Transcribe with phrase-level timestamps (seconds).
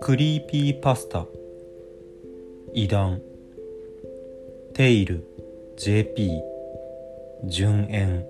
[0.00, 1.26] クリーピーパスタ。
[2.74, 3.22] 異談
[4.74, 5.24] テイル。
[5.76, 6.42] JP
[7.44, 8.26] 順延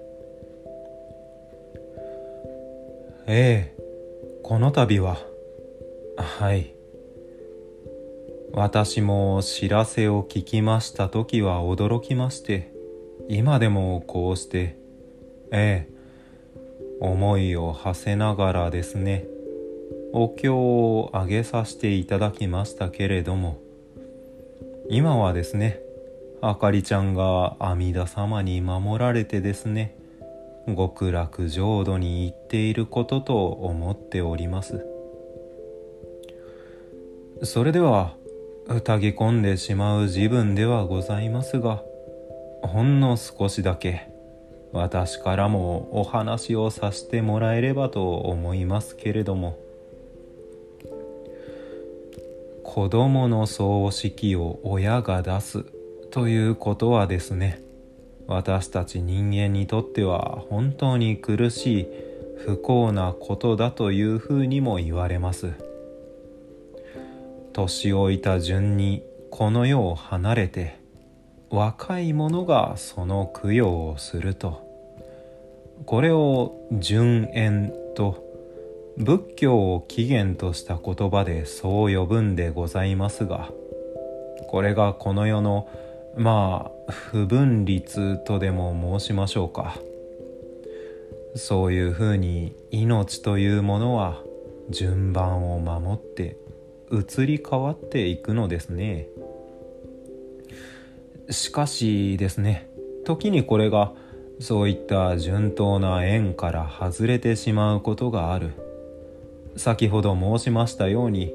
[3.26, 3.76] ええ。
[4.42, 5.18] この度は。
[6.16, 6.74] はい。
[8.52, 12.72] 私も知らせを聞きました時は驚きまして。
[13.28, 14.78] 今でもこうして。
[15.50, 15.93] ええ。
[17.04, 19.26] 思いを馳せながらですね
[20.12, 23.60] お経をあげさせていただきましたけれども
[24.88, 25.80] 今はですね
[26.40, 29.96] あかりちゃんが阿弥陀様に守られてですね
[30.66, 34.86] 極楽浄土に行っていることと思っております。
[37.42, 38.14] それでは
[38.68, 41.82] 疑ぎ込んでしまう自分ではございますが
[42.62, 44.08] ほんの少しだけ
[44.74, 49.56] 私からもお話をさせてもらえればと思いますけれども
[52.64, 55.64] 子供の葬式を親が出す
[56.10, 57.62] ということはですね
[58.26, 61.88] 私たち人間にとっては本当に苦しい
[62.38, 65.52] 不幸なことだというふうにも言われます。
[67.52, 70.80] 年老いた順にこの世を離れて
[71.50, 74.63] 若い者がその供養をすると
[75.86, 78.24] これを順縁と
[78.96, 83.50] 仏教を起源とした言葉でそう呼ぶんでございますが
[84.48, 85.68] これがこの世の
[86.16, 89.76] まあ不分律とでも申しましょうか。
[91.36, 94.22] そういうふうに命というものは
[94.70, 96.36] 順番を守って
[96.92, 99.08] 移り変わっていくのですね。
[101.30, 102.68] しかしですね
[103.04, 103.92] 時にこれが
[104.40, 108.52] そういった順当な縁から外れてしまうことがある。
[109.56, 111.32] 先ほど申しましたように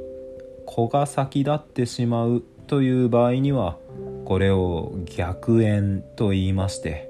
[0.66, 3.78] 子が先立ってしまうという場合には
[4.26, 7.10] これを逆縁と言いまして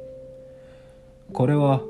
[1.33, 1.81] これは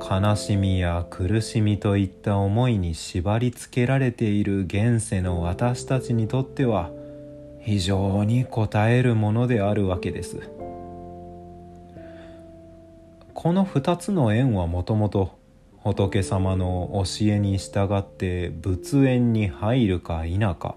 [0.00, 6.90] 悲しみや苦しみといった思いに縛りつけられている現世の私たちにとっては
[7.60, 10.63] 非常に応えるものであるわけです。
[13.44, 15.38] この2つの縁はもともと
[15.76, 20.76] 仏様の教えに従って仏縁に入るか否か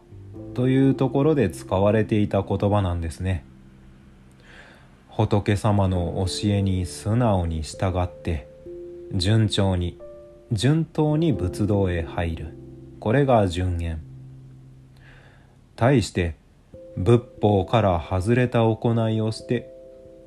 [0.54, 3.46] というところで使われていた言葉なんですね。
[5.08, 8.50] 仏様の教えに素直に従って
[9.14, 9.98] 順調に
[10.52, 12.58] 順当に仏道へ入る。
[13.00, 14.02] これが順縁。
[15.78, 16.36] 対して
[16.98, 19.77] 仏法から外れた行いをして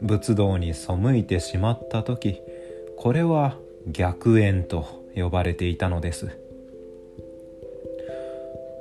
[0.03, 2.41] 仏道に背いてしまった時
[2.97, 3.57] これは
[3.87, 6.29] 逆縁と呼ばれていたのです。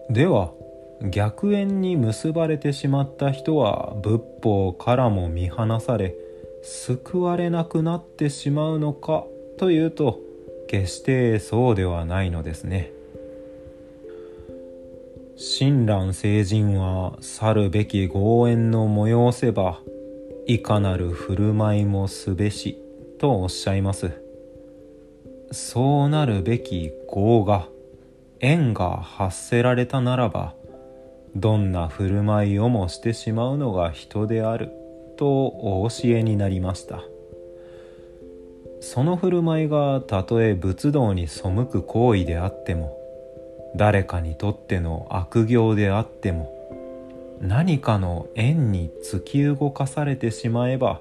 [0.09, 0.51] では
[1.01, 6.15] 逆縁に結ばれてしまった人は仏法からも見放され
[6.63, 9.25] 救われなくなってしまうのか
[9.57, 10.19] というと
[10.67, 12.91] 決してそうではないのですね。
[15.37, 19.79] 親鸞聖人は去るべき豪縁の催せば
[20.51, 22.75] いかなる振る舞いもすべし
[23.19, 24.19] とおっしゃいます。
[25.51, 27.67] そうなるべき業が
[28.39, 30.55] 縁が発せられたならば
[31.35, 34.71] どんな振る舞いをもしてしまうのが人である
[35.17, 37.03] とお教えになりました。
[38.81, 42.97] その振る舞いがたとえ仏道に背く行為であっても
[43.75, 46.58] 誰かにとっての悪行であっても
[47.41, 50.99] 何かの縁に突き動かされてしまえば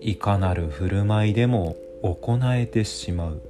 [0.00, 3.40] いかなる振る舞いでも行えてしまう。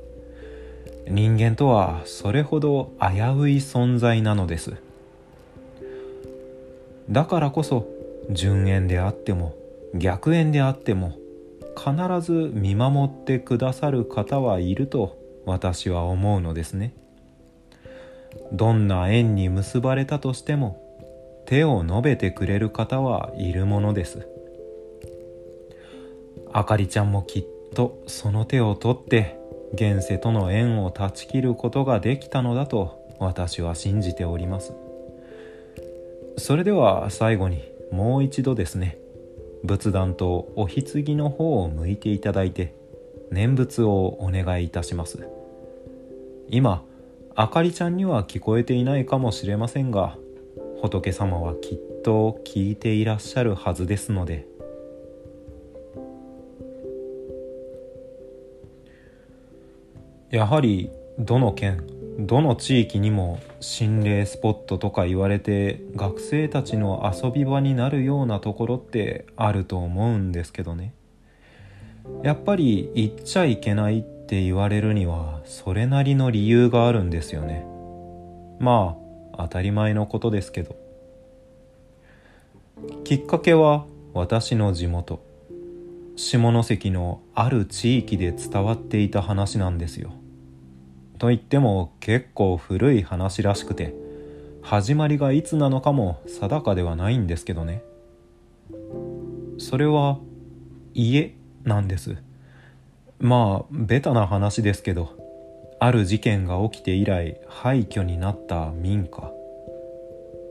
[1.08, 4.74] 人間とはそれほど危うい存在なのです。
[7.10, 7.88] だからこそ
[8.30, 9.54] 順縁であっても
[9.94, 11.16] 逆縁であっても
[11.76, 16.94] 必ず見守ってくださる方はいると私は思うのですね。
[18.52, 20.81] どんな縁に結ばれたとしても
[21.46, 24.26] 手を述べてくれる方はいるものです。
[26.52, 27.44] あかりちゃんもきっ
[27.74, 29.38] とその手を取って
[29.74, 34.74] 現世との縁を断ち切ることができたのだと私は信じております。
[36.36, 38.98] それでは最後にもう一度ですね。
[39.64, 42.74] 仏壇とお棺の方を向いていただいて
[43.30, 45.26] 念仏をお願いいたします。
[46.48, 46.82] 今
[47.34, 50.18] あかりちゃんには聞こえていないかもしれませんが
[50.82, 54.46] 仏様はきっと聞いていらっしゃるはずですので。
[60.30, 60.90] やはり
[61.20, 61.86] どの県
[62.18, 70.94] どの地域にも心霊スポットとか言われて学生たちの遊び場になるようなところってあると思うんですけどね。
[72.24, 77.64] やっぱり行っちゃいけないって言われるにはそれなりの理由があるんですよね。
[78.58, 79.01] まあ
[79.36, 80.76] 当たり前のことですけど。
[83.04, 85.22] きっかけは私の地元。
[86.16, 90.12] 下関のある地域で伝わっていた話なんですよ。
[91.18, 93.94] と言っても結構古い話らしくて
[94.60, 97.82] 始まりがいつなのかも定かではないんですけどね。
[99.58, 100.18] それは
[100.94, 101.34] 家
[101.64, 102.16] なんです。
[103.18, 105.21] まあベタな話ですけど。
[105.84, 109.32] ある事件が起きて以来廃墟になった民家。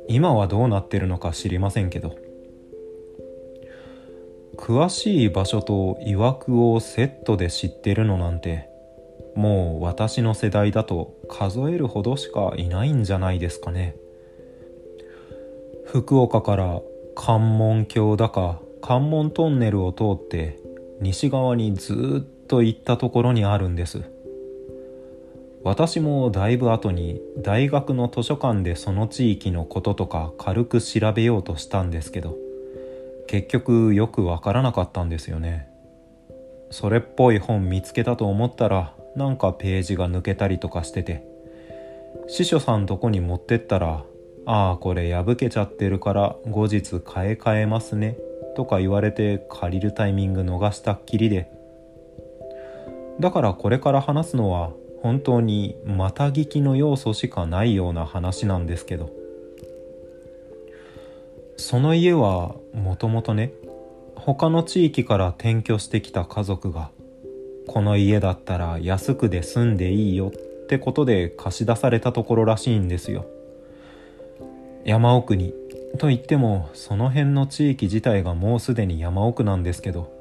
[0.09, 2.17] 今はどうなってるのか知りませんけど。
[4.57, 8.67] 詳しい場所と曰くをセットで知ってるのなんて
[9.33, 13.95] もう私の世代だと数えるほどしかいないんじゃないですかね。
[15.85, 16.81] 福岡から
[17.15, 20.59] 関門橋だか関門トンネルを通って
[20.99, 24.10] 西側にずっと行ったところにあるんです。
[25.63, 32.35] 私もだいぶ後に大学の図書館でその地域のこととか軽く調べようとしたんですけど
[33.27, 35.69] 結局よくわからなかったんですよね。
[36.71, 41.23] それっぽい本見つけたと思ったらなんかページが抜けたりとかしてて
[42.27, 44.05] 司書さんとこに持ってったら
[44.47, 48.17] 「ああこれ破けちゃってるから後日買い替えますね」
[48.55, 51.51] とか言われて借りるタイミング逃したっきりで。
[53.19, 54.71] だからこれから話すのは
[55.01, 59.09] 本当にまた聞きの要素しかないような話なんですけど。
[61.57, 63.53] その家はもともとね
[64.15, 66.89] 他の地域から転居してきた家族が
[67.67, 73.25] この家だったら安くで住んでいいよってことで貸し出されたところらしいんですよ。
[74.85, 75.53] 山奥に。
[75.97, 80.11] と言ってもその辺の地域自体がもうすでに山奥なんですけど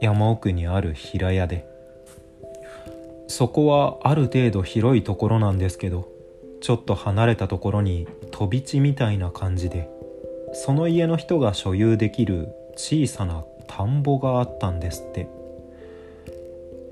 [0.00, 1.66] 山奥にある平屋で
[3.28, 6.08] そこはある程度広いところなんですけど
[6.60, 9.88] ちょっと離れたところに飛び地みたいな感じで
[10.54, 15.28] その家の人が所有できる小さな田んぼがあったんですって。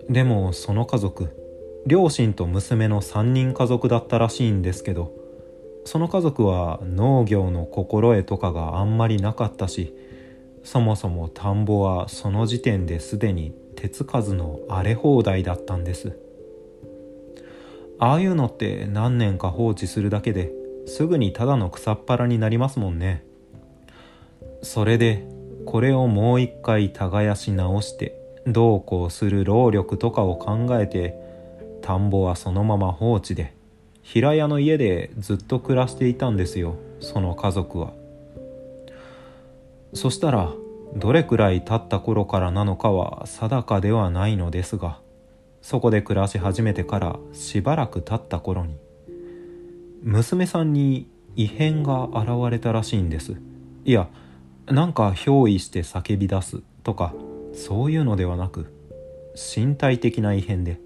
[0.08, 1.30] でもその家族
[1.86, 5.12] 両親と娘の3人家族だったらしいんですけど
[5.84, 9.94] その家族は農業の心得とかがあんまりなかったし
[10.64, 16.25] そもそも田んぼはその時点ですでに手つかずの荒れ放題だったんです。
[17.98, 20.52] ああいうのって何年か放置するだけで
[20.86, 23.24] すぐにただの草っぱらになりますもんね。
[24.62, 25.26] それで
[25.64, 31.14] これをもう一回耕し直してどうこうする労力とかを考えて
[31.82, 33.54] 田んぼはそのまま放置で
[34.02, 37.92] 平屋の家でずっと暮らしていたんですよその家族は。
[39.94, 40.52] そしたら
[40.94, 45.00] どれくらい経った頃からなのかは定かではないのですが
[45.66, 48.76] そこで暮らし始めてからしばらく経った頃に
[50.00, 53.34] 娘さんに異変が現れたらしいんです。
[53.84, 54.08] いや
[54.66, 57.14] なんか憑依して叫び出すとか
[57.52, 58.72] そういうのではなく
[59.34, 60.78] 身体的な異変で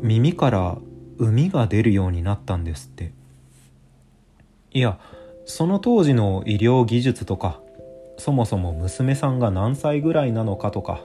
[0.00, 0.78] 耳から
[1.18, 3.12] 膿が出るようになったんですって。
[4.72, 4.98] いや
[5.44, 7.60] その当時の医療技術とか
[8.16, 11.02] そもそも娘さんが何歳ぐらいなのかとか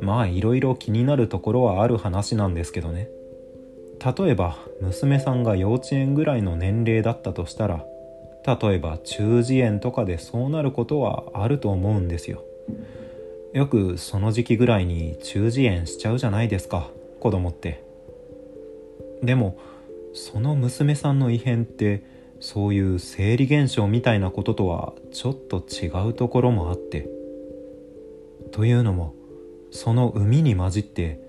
[0.00, 3.08] まあいろいろ気になるところはある話なんですけどね。
[4.04, 7.84] 例えば娘さんが幼稚園ぐらいの年齢だったとしたら
[8.46, 12.44] 例えば中耳炎とかでそうなることはあると思うんですよ。
[13.52, 17.82] よくその時期ぐらいに中耳炎しちゃうじゃないですか子供って。
[19.22, 19.58] でも
[20.12, 22.04] その娘さんの異変って
[22.38, 27.08] そういう生理現象みたいなこととはちょっと違うところもあって。
[28.52, 29.15] というのも
[29.76, 31.20] その海に混じって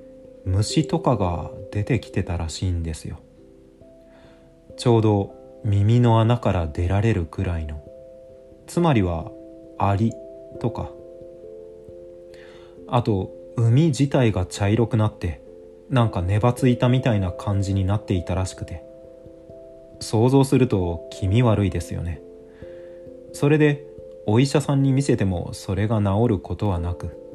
[0.45, 3.19] 虫とかが出てきてたらしいんですよ。
[4.77, 5.35] ちょうど
[5.65, 7.83] 耳の穴から出られるくらいの。
[8.65, 9.29] つまりは
[9.77, 10.13] アリ
[10.61, 10.89] とか。
[12.87, 15.41] あと海自体が茶色くなって
[15.89, 18.81] なんかねばついたみたいな感じになっていたらしくて。
[19.99, 22.21] 想像すると気味悪いですよね。
[23.33, 23.85] それで
[24.25, 27.26] お医者さんに見せてもそれが治ることはなく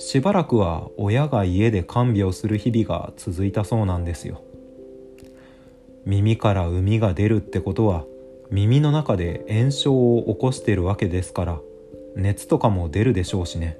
[0.00, 4.42] しばらくは親が家で看病する日々が続いたそうなんですよ。
[6.06, 8.06] 耳から膿が出るってことは
[8.50, 11.60] 耳の中で炎症を起こしてるわけですから
[12.16, 13.78] 熱とかも出るでしょうしね。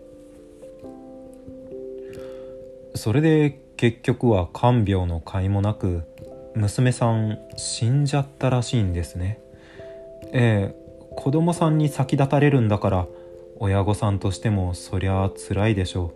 [2.94, 6.02] それで結局は看病の甲斐もなく
[6.54, 9.40] 娘さん死んじゃったらしいんですね。
[10.32, 10.80] ええ
[11.16, 13.06] 子供さんに先立たれるんだから
[13.61, 16.12] 親御さんとしてもそりゃあ辛いでしょ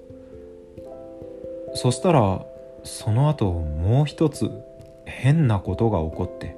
[1.74, 1.76] う。
[1.76, 2.44] そしたら
[2.84, 4.50] その後もう一つ
[5.04, 6.56] 変なことが起こって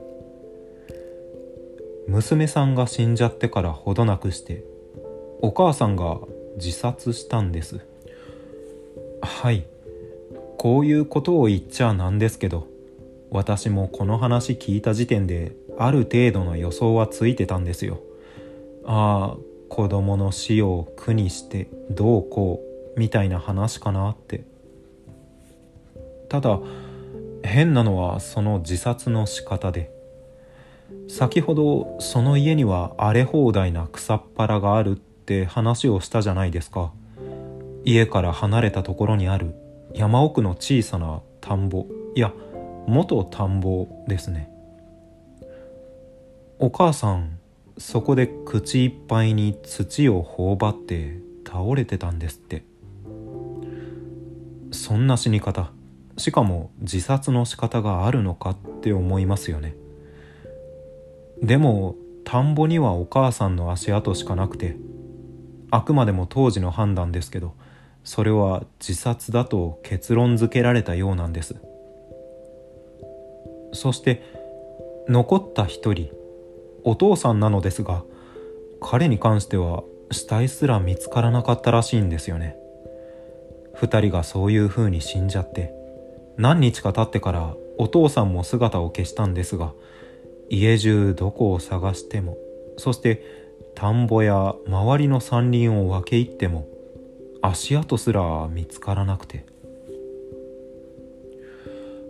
[2.07, 4.63] 娘さんが死んじゃってからほどなくして
[5.43, 6.21] お母さんが
[6.57, 7.81] 自殺したんです。
[9.21, 9.67] はい。
[10.59, 12.67] こういうことを言っちゃなんですけど
[13.31, 17.99] 私もこの話聞いた時点である程度の予想はついてたんですよ。
[18.85, 22.63] ああ子供の死を苦にしてどうこ
[22.97, 24.45] うみたいな話かなって。
[26.29, 26.59] ただ
[27.43, 29.95] 変なのはその自殺の仕方で。
[31.09, 36.93] 先ほどその家には荒れ放題な草っ腹があるって話をしたじゃないですか。
[37.85, 39.55] 家から離れたところにある
[39.95, 41.87] 山奥の小さな田んぼ。
[42.15, 42.33] いや
[42.87, 44.51] 元田んぼですね。
[46.59, 47.39] お母さん
[47.79, 52.65] そこで口いっぱいに土を頬張って倒れてたんですって。
[54.73, 55.71] そんな死に方。
[56.17, 59.75] しかも自殺の仕方があるのかって思いますよね。
[61.43, 64.77] でも田んぼにはお母さんの足跡しかなくて
[65.71, 67.55] あくまでも当時の判断ですけど
[68.05, 71.57] それは自殺だと結論付けられたようなんです。
[73.73, 74.23] そして
[75.09, 76.11] 残った一人
[76.87, 78.05] お父さんなのですが
[78.81, 82.57] 彼に関しては死体すら見つからなかったらしいんですよね。
[83.75, 85.75] 二人がそういう風に死んじゃって
[86.39, 89.75] 何日か経ってからお父さんも姿を消したんですが
[90.49, 92.39] 家中どこを探しても
[92.79, 93.23] そして
[93.75, 96.67] 田んぼや周りの山林を分け入っても
[97.43, 99.45] 足跡すら見つからなくて。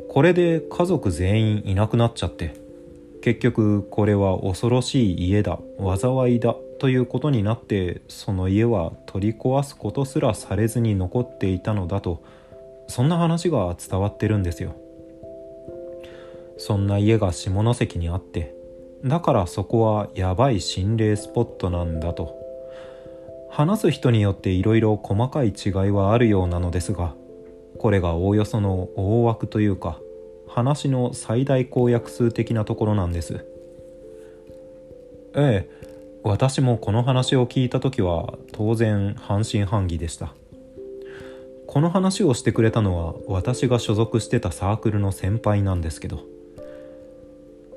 [0.09, 2.65] これで家族全員いなくなっちゃって
[3.26, 12.23] 結局これは恐ろしい家だ災いだということになってその家は取り壊すことすらされずに残っていたのだと
[12.87, 14.76] そんな話が伝わってるんですよ。
[16.56, 18.54] そんな家が下関にあって
[19.04, 22.38] だからそこはやばい心霊スポットなんだと。
[23.50, 27.16] 話す人によっていろいろ細かい違いはあるようなのですが
[27.78, 29.99] これがおおよその大枠というか
[30.56, 33.44] 話の最大公約数的なところなんです。
[35.34, 35.76] ええ
[36.25, 40.32] 私もこの話を聞いた時は当然半信半疑でした。
[41.66, 46.20] この話をしてくれたのは私が所属してたサークルの先輩なんですけど。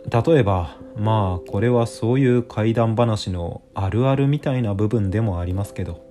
[0.09, 6.01] 例えばまあこれはそういう怪談話のあるあるみたいな部分でもありますけど。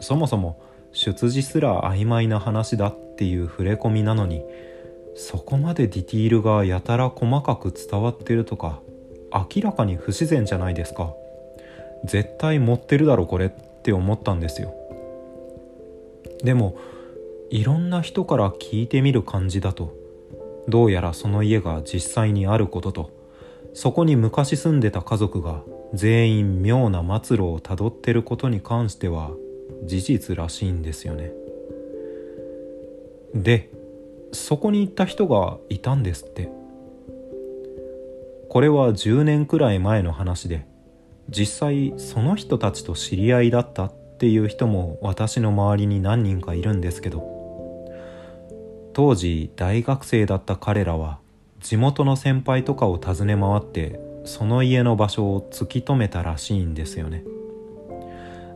[0.00, 0.58] そもそも
[0.92, 4.42] 出自すら曖昧な話だっていう触れ込みなのに
[5.20, 8.80] そこまでディティールがやたら細かく伝わってるとか
[9.32, 11.12] 明らかに不自然じゃないですか。
[12.04, 13.48] 絶対持ってるだろこれっ
[13.82, 14.72] て思ったんですよ。
[16.44, 16.78] でも
[17.50, 19.92] いろんな人から聞いてみる感じだと
[20.68, 23.10] どうやらその家が実際にあることと
[23.74, 29.32] そこに昔住んでた家族が全員妙な末路をたどってることに関しては
[29.82, 31.32] 事実らしいんですよね。
[33.34, 33.68] で
[34.32, 36.50] そこに行った人がいたんですって。
[38.48, 40.66] これは10年くらい前の話で
[41.28, 47.38] 実際その人たちと知り合いだったっていう人も私の周りに何人かいるんですけど
[48.94, 51.18] 当時大学生だった彼らは
[51.60, 57.24] 地元の先輩とかを訪ね回ってその家の場所を突き止めたらしいんですよね。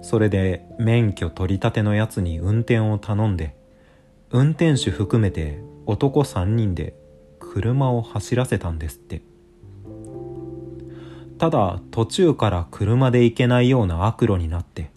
[0.02, 3.54] それで免許取り立てのやつに運転を頼んで
[4.34, 6.94] 運転手含めて男3人で
[7.38, 9.20] 車を走らせたんですって。
[11.36, 14.90] ただ途中から車で行けないような悪路になって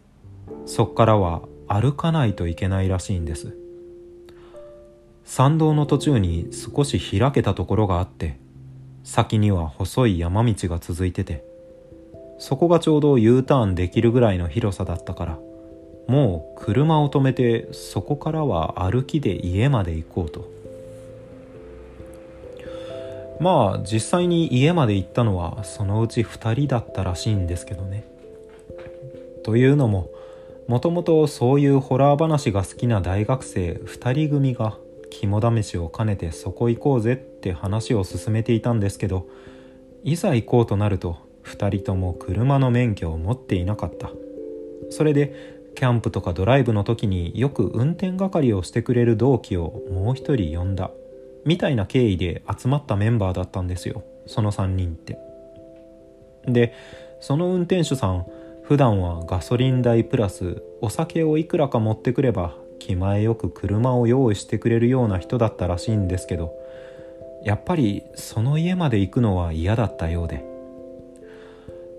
[0.66, 3.58] そっからは歩かないといけないらしいんです。
[5.26, 8.40] 参道の途中に少し開けたところがあって
[9.04, 11.44] 先には細い山道が続いてて
[12.38, 15.40] そこがちょうど U ターンできるぐらいの広さだったから
[16.08, 20.56] もう車を止めてそこからは歩きで家まで行こうと。
[23.40, 28.06] まあ実際に家まで行ったのはそのうち2人だったらしいんですけどね。
[29.44, 30.10] というのも
[30.68, 34.78] もともとそういうホラー話が好きな大学生2人組が
[35.12, 39.28] 肝試しを兼ねてそこ行こうぜって話を進めていたんですけど
[40.04, 44.12] いざ行こうとなると2人とも車の免許を持っていなかった。
[44.90, 50.90] それでキャンプとかドライブの時によく運転係をしてくれる同期をもう一人呼んだ。
[51.46, 54.04] みたいな経緯で集まったメンバーだったんですよ。
[54.26, 55.20] その3人って。
[56.48, 56.74] で
[57.20, 58.26] その運転手さん
[58.64, 66.54] 普段はガソリン代プラスお酒をいくらか持ってくれば気前よく車を用意してくれるような人だったらしいんですけど
[67.44, 70.46] やっぱりその家まで行くのは嫌だったようで。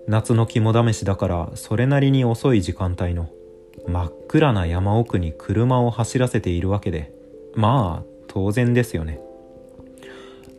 [0.07, 3.27] 夏の肝試しだからそれなりに遅い時間帯の
[3.87, 7.11] 真っ暗な山奥に車を走らせているわけで
[7.55, 9.19] まあ当然ですよね。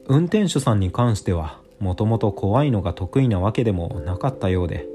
[0.06, 4.86] 運転手さんに関してはもともと怖いのが得意なわけでもなかったようで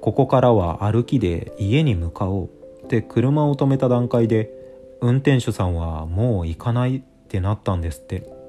[0.00, 2.46] ここからは歩きで家に向かおう
[2.84, 4.50] って車を止めた段階で
[5.00, 8.42] 運転手さんはもう行かないってなったんですって。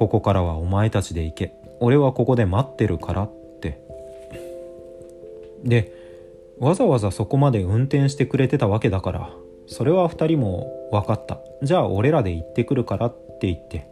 [0.00, 1.52] ここからはお前たちで行け。
[1.78, 3.78] 俺はここで待ってるからって。
[5.62, 5.92] で
[6.60, 9.30] わざわざそこまで運転してくれてたわけだから
[9.66, 11.38] それは2人も分かった。
[11.62, 13.88] じゃあ俺らで行ってくるからって言って。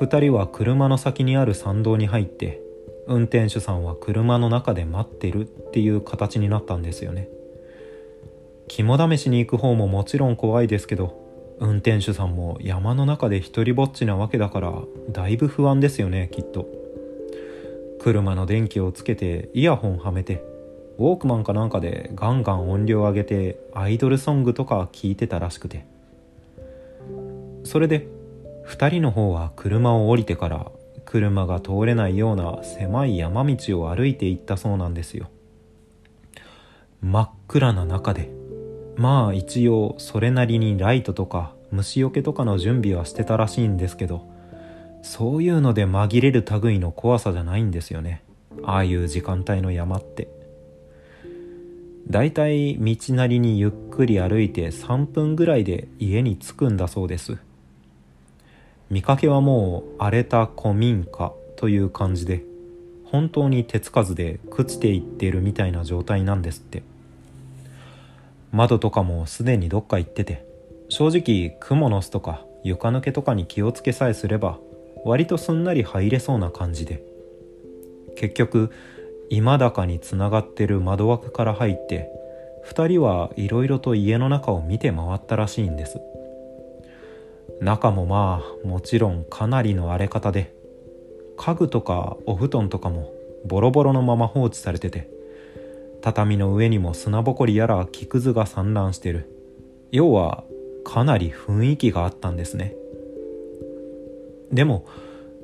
[0.00, 2.60] 2人は車の先にある参道に入って
[3.06, 7.28] 運転手さんは車の中で待ってるっていう形になったんですよね。
[8.66, 11.20] 肝試しに行く方ももちろん怖いですけど
[11.58, 14.72] 運転手さんも山の中で一人ぼっちなわけだから
[15.10, 16.66] だいぶ不安ですよねきっと。
[18.00, 20.49] 車の電気をつけてイヤホンはめて
[21.00, 25.86] ウォークマンかなんかでガンガン音量上げてアイドルソングとか聞いてたらしくて。
[27.64, 28.06] それで
[28.66, 30.70] 2人の方は車を降りてから
[31.06, 35.30] 車が通れないような狭い山道を歩いていったそうなんですよ。
[37.00, 38.30] 真っ暗な中で
[38.96, 44.28] まあ一応それなりにライトとか虫よけとかの準備はしてたらしいんですけど
[45.00, 48.22] そういうので紛れる類の怖さじゃないんですよね。
[48.64, 50.39] ああいう時間帯の山って。
[52.10, 57.38] だいたい道なりにゆっくり歩いて3分ぐらいで家に着くんだそうです。
[58.90, 62.42] 見かけはもう荒れた古民家という感じで
[63.04, 66.82] 本当に手つかずで朽ちていっているみたいな状態なんですって。
[68.50, 70.44] 窓とかもすでにどっか行ってて
[70.88, 74.58] 正直クモの巣とか床抜けとかに気をつけさえすれば
[75.04, 77.04] 割とすんなり入れそうな感じで。
[78.16, 78.72] 結局
[79.30, 82.10] 今高につながってる窓枠から入って
[82.66, 86.00] 2人はいろいろと家の中を見て回ったらしいんです。
[87.60, 90.52] 中もまあもちろんかなりの荒れ方で
[91.36, 93.12] 家具とかお布団とかも
[93.46, 95.08] ボロボロのまま放置されてて
[96.02, 99.30] 畳の上にも砂ぼこりやら木くずが散乱してる。
[99.92, 100.44] 要は
[100.84, 102.74] かなり雰囲気があったんですね。
[104.50, 104.86] でも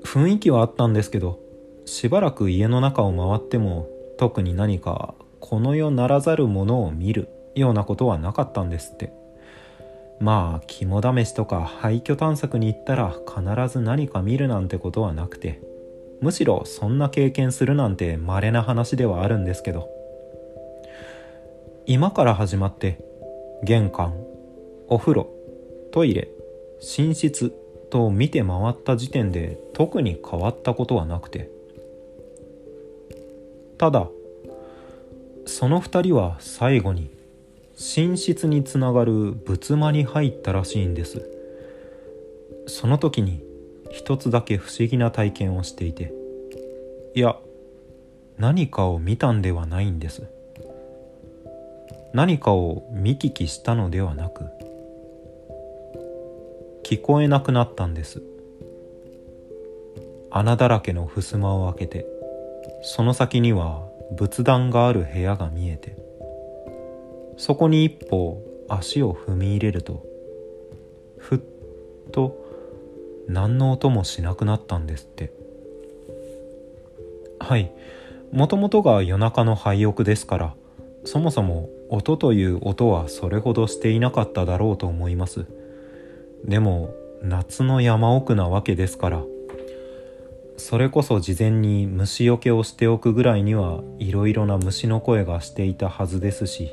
[0.05, 1.46] 雰囲気はあったんですけど
[1.87, 9.13] しばらく家の中を回っても特に何かこの世ならざるものを見るようなことはなかったんですって。
[10.19, 15.61] まあ肝試しとか廃墟探索に行ったら必ず何か見るなんてことはなくて
[16.23, 19.91] むしろそんな経験するなんて稀な話ではあるんですけど。
[21.89, 22.99] 今から始まって
[23.63, 24.15] 玄関
[24.89, 25.31] お風呂
[25.93, 26.29] トイレ
[26.81, 27.53] 寝室
[27.91, 31.56] と見て回った時点で特に変わったことはなくて。
[33.79, 34.09] ただ
[35.47, 37.11] その2人は最後に
[37.77, 41.31] 寝室につながる仏間に入ったらしいんです。
[42.67, 43.43] その時に
[43.91, 46.13] 一つだけ不思議な体験をしていて
[47.15, 47.37] いや
[48.39, 50.25] 何かを見たんではないんです。
[52.13, 54.45] 何かを見聞きしたのではなく
[56.83, 58.23] 聞こえなくなったんです。
[60.31, 62.16] 穴だらけの襖を開けて
[62.89, 63.83] その先には
[64.17, 65.97] 仏壇がある部屋が見えて
[67.37, 70.07] そこに一歩足を踏み入れると
[71.19, 71.41] ふっ
[72.13, 72.47] と
[73.27, 75.33] 何の音もしなくなったんですって。
[77.41, 77.73] はい。
[78.31, 80.55] もともとが夜中の廃屋ですから
[81.05, 85.47] そもそも音という音はそれほどしていなかっただろうと思います。
[86.45, 89.25] でも夏の山奥なわけですから
[90.59, 96.71] それこそ事前に虫よけをしておくぐらいにはいろいろな虫の声がしていたはずですし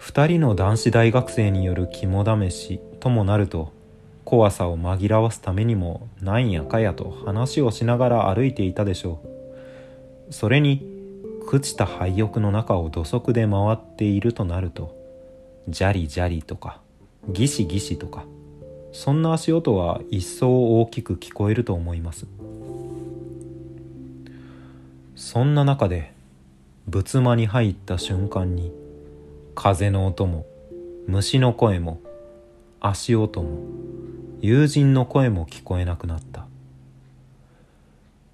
[0.00, 3.72] 2人の男子大学生による肝試しともなると
[4.24, 9.20] 怖さを紛らわすためにもなんやかやと話をしながら歩いていたでしょ
[10.28, 10.32] う。
[10.32, 10.86] それに
[11.46, 14.94] 朽ちた廃屋の中を土足で回っているとなると
[15.68, 16.82] ジャリジャリとか
[17.30, 18.26] ギシギシとか
[18.92, 22.26] そんな足音は一層大きく聞こえると思います。
[25.18, 26.12] そんな中で
[26.86, 28.72] 仏間に入った瞬間に
[29.56, 30.46] 風の音も
[31.08, 32.00] 虫の声も
[32.78, 33.58] 足音も
[34.40, 36.46] 友人の声も聞こえなくなった。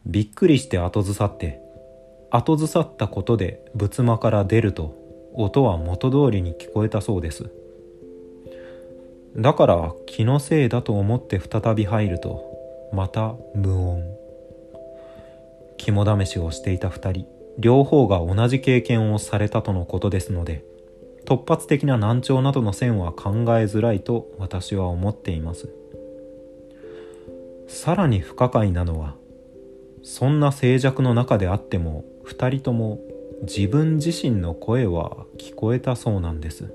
[0.05, 1.59] びっくりして後ずさって
[2.31, 4.95] 後ずさったことで仏間から出ると
[5.33, 7.51] 音は元通りに聞こえたそうです。
[9.39, 14.14] だから気のせいだと思って再び入るとまた無音。
[15.77, 17.27] 肝試しをしていた二人
[17.59, 20.65] 両方が同じ経験をされたとのことですので
[21.25, 25.71] 突発的な難聴などの線は考えづらいと私は思っています。
[27.67, 29.15] さらに不可解なのは
[30.03, 33.01] そんな静寂の中であっても二人とも
[33.43, 36.73] 自分自身の声は聞こえたそうなんです。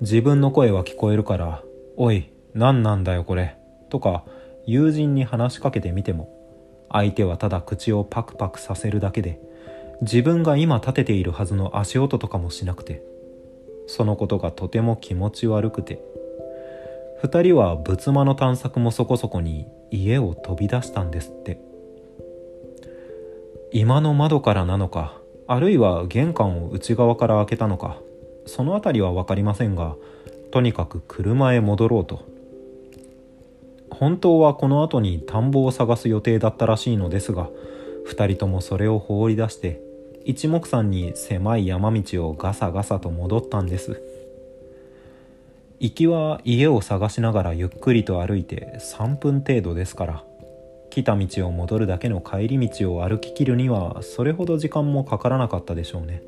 [0.00, 1.62] 自分の声は聞こえるから
[1.96, 3.56] 「おい何なんだよこれ」
[3.90, 4.24] とか
[4.66, 6.37] 友人に話しかけてみても
[6.90, 9.40] 相手はただ口をパクパクさせるだけで
[10.02, 13.02] 自分が今立てているはずの足音とかもしなくて
[13.86, 16.00] そのことがとても気持ち悪くて
[17.22, 21.68] 二人は仏間の探索もそこそこに家を飛び出したんですって。
[23.70, 28.00] 今の窓からなのかあるいは玄関を内側から開けたのか
[28.46, 29.94] その辺りは分かりませんが
[30.50, 32.24] とにかく車へ戻ろうと。
[33.98, 37.48] 本当はこの後に田んぼを探す予定だったらしいのですが
[38.06, 39.80] 2人ともそれを放り出して
[40.24, 44.02] 一目散に狭い山道をガサガサと戻ったんです。
[45.80, 50.24] 行きは家を探しながらゆっくりと歩いて3分程度ですから
[50.90, 56.22] 来た道を戻るだけの帰り道を歩ききるにはそれほど時間もかからなかったでしょうね。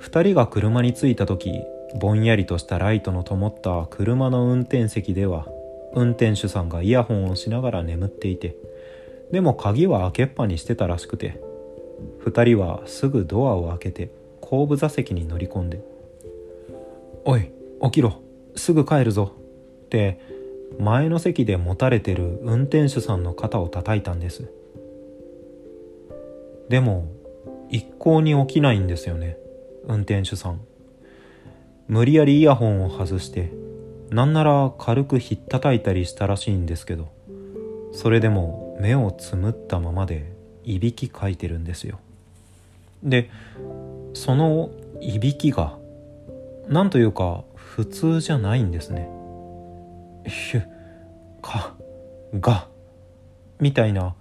[0.00, 1.62] 2人が車に着いた時
[1.98, 5.48] ぼんやりとしたライトの灯った車の運転席では
[5.94, 8.56] 運転手さんがイヤホンをしながら眠っていて
[9.32, 11.40] でも鍵は開けっぱにしてたらしくて
[12.24, 15.80] 2人はすぐドアを開けて後部座席に乗り込んで
[17.24, 17.50] 「おい
[17.82, 18.20] 起きろ。
[18.56, 19.32] すぐ帰るぞ」
[19.86, 20.18] って
[20.78, 24.50] 前の席で持たれてる運転手さんの肩を叩いたんです。
[26.68, 27.06] でも
[27.70, 29.38] 一向に起きないんですよね
[29.86, 30.60] 運転手さん。
[31.86, 33.50] 無理やりイヤホンを外して
[34.10, 37.08] なんなら軽くひったたいたりしたらしいんですけど
[37.92, 40.32] それでも目をつむったままで
[40.64, 41.98] いびきかいてるんですよ。
[43.02, 43.30] で
[44.14, 45.78] そのいびきが
[46.68, 49.08] なんというか普通じゃないんですね。
[50.26, 50.62] ひゅ
[51.40, 51.74] か
[52.38, 52.68] が
[53.60, 54.14] みたいな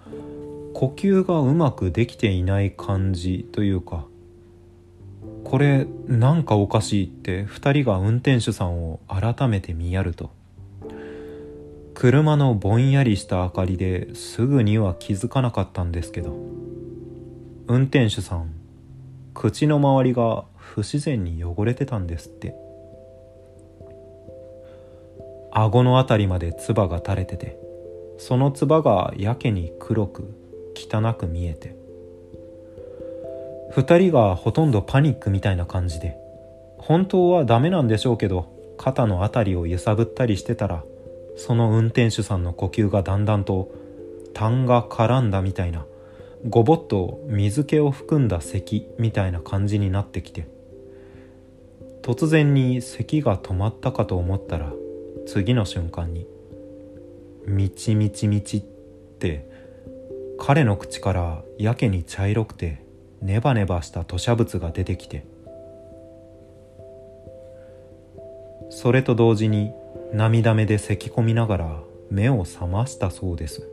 [0.73, 4.06] 呼吸がうまくできていない感じというか
[5.48, 10.30] これなんかおかしいって2人が運転手さんを改めて見やると。
[11.94, 16.36] 車のぼんやりした明かりですぐには気づかなかったんですけど。
[17.68, 18.52] 運転手さん
[19.34, 22.54] 口の周りが不自然に汚れてたんですって。
[25.54, 27.58] 顎の辺りまで唾が垂れてて
[28.18, 30.36] その唾がやけに黒く
[30.76, 31.87] 汚く見えて。
[33.78, 36.18] 2人がほとんどパニックみたいな感じで
[36.80, 40.84] 本当はダメなんでしょうけど肩の辺りを揺さぶったりしてたら
[41.36, 43.70] その運転手さんの呼吸がだんだんと
[44.34, 45.86] 痰が絡んだみたいな
[46.50, 50.48] ごぼっと水気を含んだ咳みたいな感じになってきて
[52.02, 54.74] 突然に咳が止まったかと思ったら
[55.28, 56.26] 次の瞬間に
[57.46, 58.62] 「みちみちみち」っ
[59.20, 59.48] て
[60.40, 62.87] 彼の口からやけに茶色くて
[63.21, 65.25] ネバネバした吐砂物が出てきて
[68.69, 69.71] それと同時に
[70.13, 73.67] 涙目で咳き込みながら目を覚ましたそうです。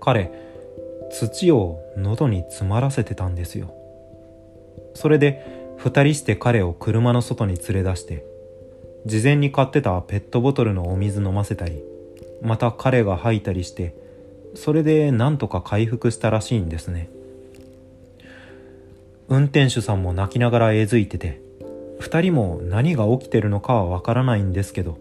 [0.00, 0.30] 彼
[1.10, 3.72] 土を喉に詰まらせてたんですよ。
[4.94, 8.24] それで二人して彼を車の外に連れ出して
[9.04, 11.82] 事前に買ってたペットボトルのお水飲ませたり
[12.40, 13.94] また彼が吐いたりして
[14.54, 17.10] それでなんとか回復したらしいんですね。
[19.28, 21.40] 運転手さんも泣きながらえずいてて
[22.00, 24.98] 2人も何が起きてるのかはわからないんですけど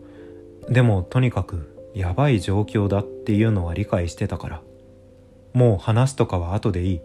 [0.70, 4.62] でもとにかくやばい状況だっていうのは理解してたから
[5.54, 7.02] もう話すとかは後でいい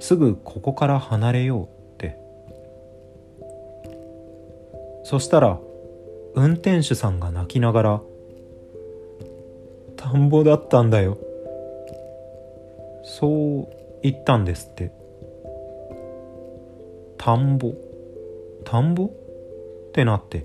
[0.00, 1.82] すぐここから離れようって。
[5.04, 5.58] そしたら
[6.34, 8.02] 運転手さんが泣きながら
[9.96, 11.18] 「田んぼだったんだよ」
[13.04, 13.68] そう
[14.02, 15.01] 言ったんですって。
[17.24, 17.72] 田んぼ。
[18.64, 19.04] 田んぼ？
[19.04, 19.10] っ
[19.92, 20.44] てなって。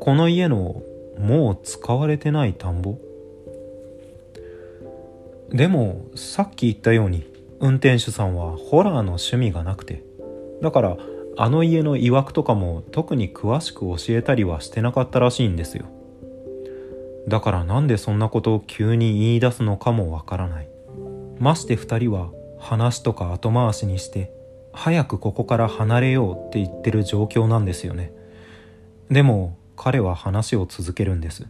[0.00, 0.80] この家の
[1.18, 2.96] もう使われてない田んぼ。
[5.50, 10.02] でもさっき言ったように運転手さんはホラーの趣味がなくて。
[10.62, 10.96] だから
[11.36, 15.84] あの家の曰くとかも特に詳しく教えたりはしてなかったらしいんですよ。
[17.28, 20.68] だからなんでそんなことを急に言い出すのかもわからない。
[21.38, 24.34] まして2人は話とか後回しにして
[24.76, 28.12] 早くここから離れようって言ってる状況なんですよね。
[29.10, 31.46] でも彼は話を続けるんです。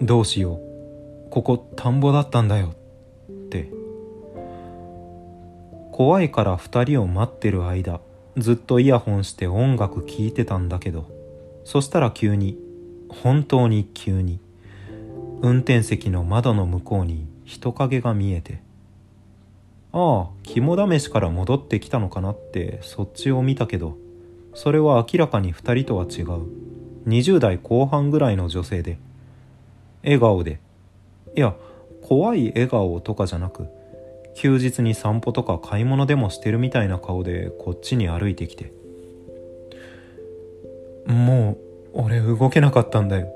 [0.00, 1.30] どうしよう。
[1.30, 2.74] ここ田んぼだったんだよ
[3.30, 3.70] って。
[5.92, 8.00] 怖いから2人を待ってる間
[8.38, 11.06] ずっとイヤホンして音楽聴いてたんだけど。
[11.64, 12.56] そしたら急に
[13.10, 14.40] 本当に急に
[15.42, 18.66] 運転席の窓の向こうに人影が見えて。
[19.92, 23.96] ああ肝試しから戻ってきたのかなってそっちを見たけど
[24.54, 26.46] それは明らかに2人とは違う。
[27.06, 28.98] 20代後半ぐらいの女性で
[30.02, 30.60] 笑顔で。
[31.36, 31.54] いや
[32.02, 33.66] 怖い笑顔とかじゃなく
[34.34, 38.72] 休日に散歩とか買い物でもしてるみたいな顔でこっちに歩いてきて。
[41.06, 41.52] も
[41.94, 43.28] う俺動けなかったんだよ。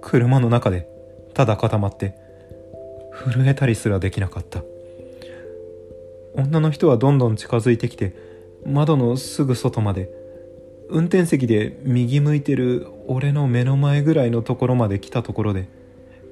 [0.00, 0.88] 車の中で
[1.34, 2.14] ただ固まって
[3.12, 4.62] 震えたりすらできなかった。
[6.34, 8.14] 女の人はどんどん近づいてきて
[8.66, 10.10] 窓のすぐ外まで
[10.88, 15.68] 運転席で右向いてる俺の目の前ぐらいのところまで来たところで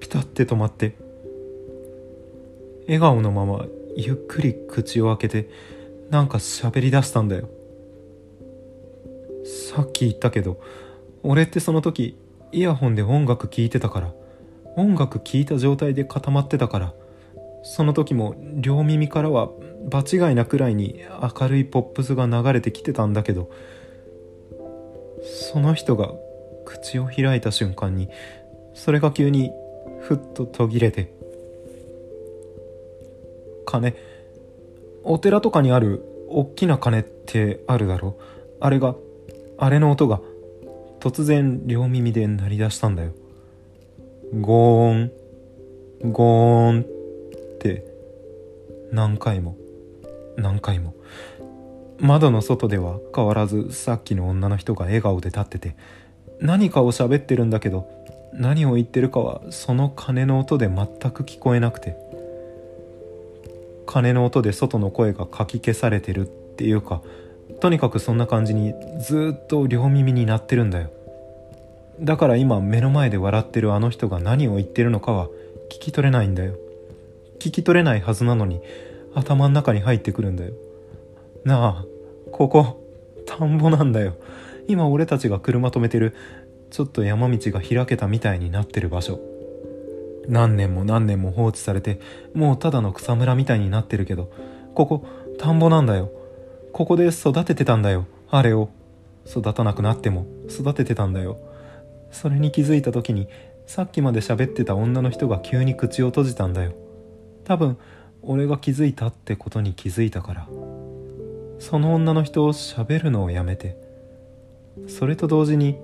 [0.00, 0.96] ピタッて止まって
[2.86, 3.64] 笑顔のまま
[3.96, 5.50] ゆっくり口を開けて
[6.10, 7.48] なんか喋り出したんだよ。
[9.44, 10.60] さっき言ったけど
[11.22, 12.16] 俺ってその時
[12.52, 14.12] イヤホンで音楽聴いてたから
[14.76, 16.94] 音楽聴いた状態で固まってたから
[17.62, 19.50] その時も両耳からは
[19.88, 21.00] 場違いなくらいに
[21.40, 23.50] 明るいポップスが流れてきてたんだけど
[25.50, 26.12] その人が
[26.64, 28.08] 口を開いた瞬間に
[28.74, 29.50] それが急に
[30.00, 31.12] ふっと途切れて
[33.66, 33.94] 鐘
[35.04, 38.18] お寺とかにあるおっきな鐘ってあるだろ
[38.60, 38.94] あれが
[39.58, 40.20] あれの音が
[41.02, 43.12] 突然両耳で鳴り出したんだよ。
[44.40, 45.10] ゴー
[46.04, 47.84] ンゴーンって
[48.92, 49.56] 何回も。
[50.36, 50.94] 何回も。
[52.02, 55.76] 窓の外では変わらずさっきの女の人が笑顔で立ってて
[56.40, 57.88] 何かを喋ってるんだけど
[58.32, 61.96] 何を言ってるかはその鐘の音で全く聞こえなくて
[63.86, 67.02] 鐘の音で外の声がかき消されてるっていうか
[67.60, 70.90] とにかくそんな感じにずっと両耳になってるんだよ。
[72.00, 75.28] だから今目の前で笑ってるあの人が何を言ってるのかは
[75.70, 76.54] 聞き取れないんだよ。
[77.38, 78.60] 聞き取れないはずなのに
[79.14, 80.52] 頭の中に入ってくるんだよ。
[81.44, 81.84] なあ
[82.30, 82.82] ここ
[83.26, 84.14] 田んぼなんだよ。
[84.68, 86.14] 今俺たちが車止めてる
[86.70, 89.20] ちょっと山道が開けたみたいになってる場所。
[90.28, 91.98] 何年も何年も放置されて
[92.32, 94.30] もうただの草むらみたいになってるけど
[94.74, 95.04] ここ
[95.38, 96.10] 田んぼなんだよ。
[96.72, 98.70] ここで育ててたんだよあれを。
[99.26, 101.38] 育たなくなっても育ててたんだよ。
[102.10, 103.28] それに気づいた時に
[103.66, 106.72] さっきまで喋ってた女の人が急に口を閉じたんだよ。
[107.44, 107.78] 多分
[108.22, 110.48] 俺が気づいたってことに気づいたから。
[111.62, 113.76] その女の人を喋るのをやめて
[114.88, 115.78] それと同時に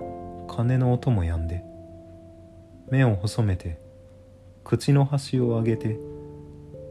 [0.48, 1.62] 鐘の音も止んで
[2.90, 3.79] 目を細めて
[4.64, 6.01] 口の端を上げて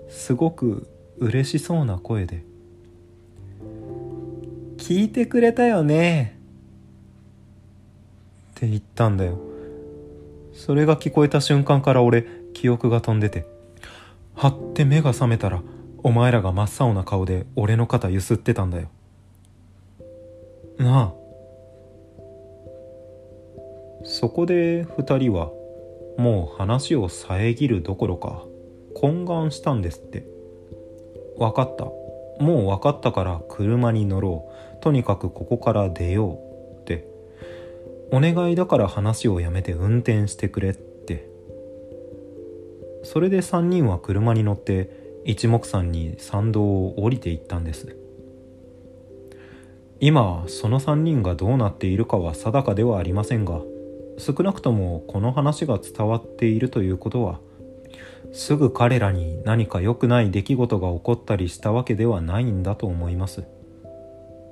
[0.07, 2.45] すごく嬉しそうな声で
[4.79, 6.39] 「聞いてくれたよね」
[8.55, 9.37] って言ったんだよ。
[10.53, 13.56] それが聞こえた瞬間から俺記憶が飛んでて。
[14.37, 15.63] はって目が覚めたら
[16.03, 18.89] お前らが真っ青な顔で俺の肩ゆすってたんだよ。
[20.77, 21.13] なあ。
[24.03, 25.49] そこで二人は
[26.19, 28.45] もう話を遮るどころか
[28.95, 30.23] 懇願したんですって。
[31.39, 31.85] 分かった。
[32.39, 34.81] もう分かったから車に乗ろう。
[34.83, 36.39] とにかくここから出よ
[36.77, 37.07] うって。
[38.11, 40.86] お願いだから話をやめて運転してくれって。
[43.07, 47.95] それで3人は車に乗って一目散に山道を降りていったんです。
[50.01, 53.61] 今その3人がどうなっているかは定かではありませんが
[54.17, 57.39] 少なくともこの話が伝わっているということは
[58.33, 63.45] すぐ彼らに何か良くない出来事が起こったりしたわけではないんだと思います。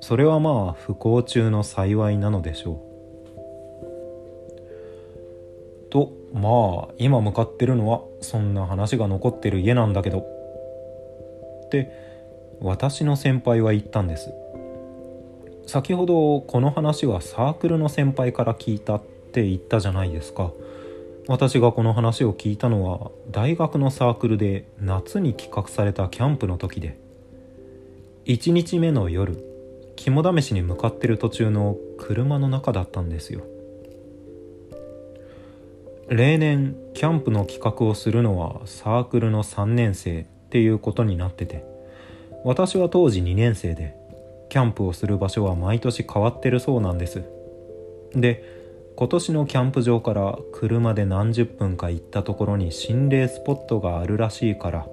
[0.00, 2.85] それはまあ不幸中の幸いなのでしょう。
[6.32, 10.18] まあ今向かってるのはそんな話が残ってる家なんだけど。
[11.66, 11.90] って
[12.60, 14.32] 私の先輩は言ったんです。
[15.66, 20.52] 先ほどこの話はサークルの先輩から聞いたって言ったじゃないですか。
[21.28, 26.98] 私がこの話を聞いたのは大学のサークルで夏に企画されたキャンプの時で。
[28.26, 29.38] 1日目の夜
[29.94, 33.42] 肝試しに向かってる途中の車の中だったんですよ。
[36.08, 41.64] 例年キャンプの企画をするのはサークルの3年生っていうことになってて
[42.44, 43.96] 私は当時2年生で
[44.48, 47.24] キャンプをする場所は毎年変わってるそうなんです。
[48.12, 48.44] で
[48.94, 54.86] 今年のキャンプ場から車で何十分か行ったところに心霊スポットがあるらしいから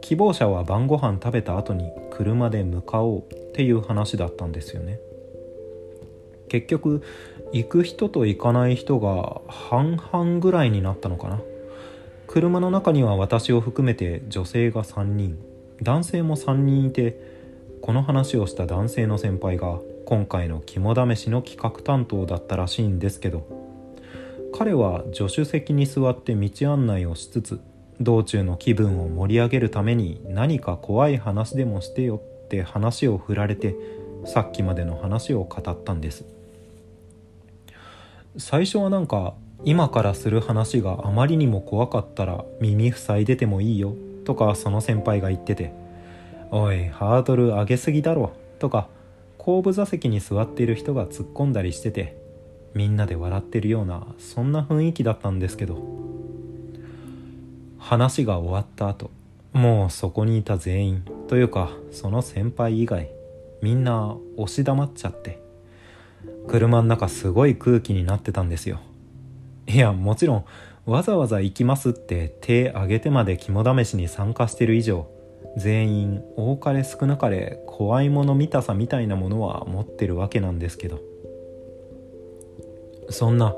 [0.00, 4.98] 希望者は晩ご飯食べた後に車で向かおうっていう話だったんですよね。
[6.48, 7.02] 結局
[7.52, 11.40] 行く人と行かない人が半々ぐらいになったのかな。
[12.30, 15.36] 車の中には私を含めて女性が3人
[15.82, 17.20] 男性も3人いて
[17.82, 23.48] この話をした男性の先輩が今回の肝試しの企画担当だったらしいんですけど
[24.56, 27.60] 彼は助手席に座って道案内をしつつ
[28.00, 33.74] 道中の気分を盛り上げるために何か怖い話でもしてよって話を振られて
[34.24, 36.39] さっきまでの話を語ったんです。
[38.36, 45.72] 最初はなんか今からする話があまりにも怖かったら耳塞いでてもいいよとかその先輩が言ってて
[46.50, 48.88] 「おいハードル上げすぎだろ」とか
[49.36, 52.16] 後部座席に座っている人が突っ込んだりしてて
[52.74, 55.82] みんなで笑ってるようなそんな雰囲気だったんですけど
[57.78, 59.10] 話が終わった後
[59.52, 63.10] もうそこにいた全員というかその先輩以外
[63.60, 65.42] みんな押し黙っちゃって
[66.50, 68.80] 車の中すごい空気になってたんですよ。
[69.68, 70.44] いやもちろん
[70.84, 75.06] わざわざ行きますって手挙げてまで肝試しに参加してる以上
[75.56, 81.00] 全員多かれ少なかれ怖いもの見たさみたいなものは持ってるわけなんですけど。
[83.10, 83.54] そんな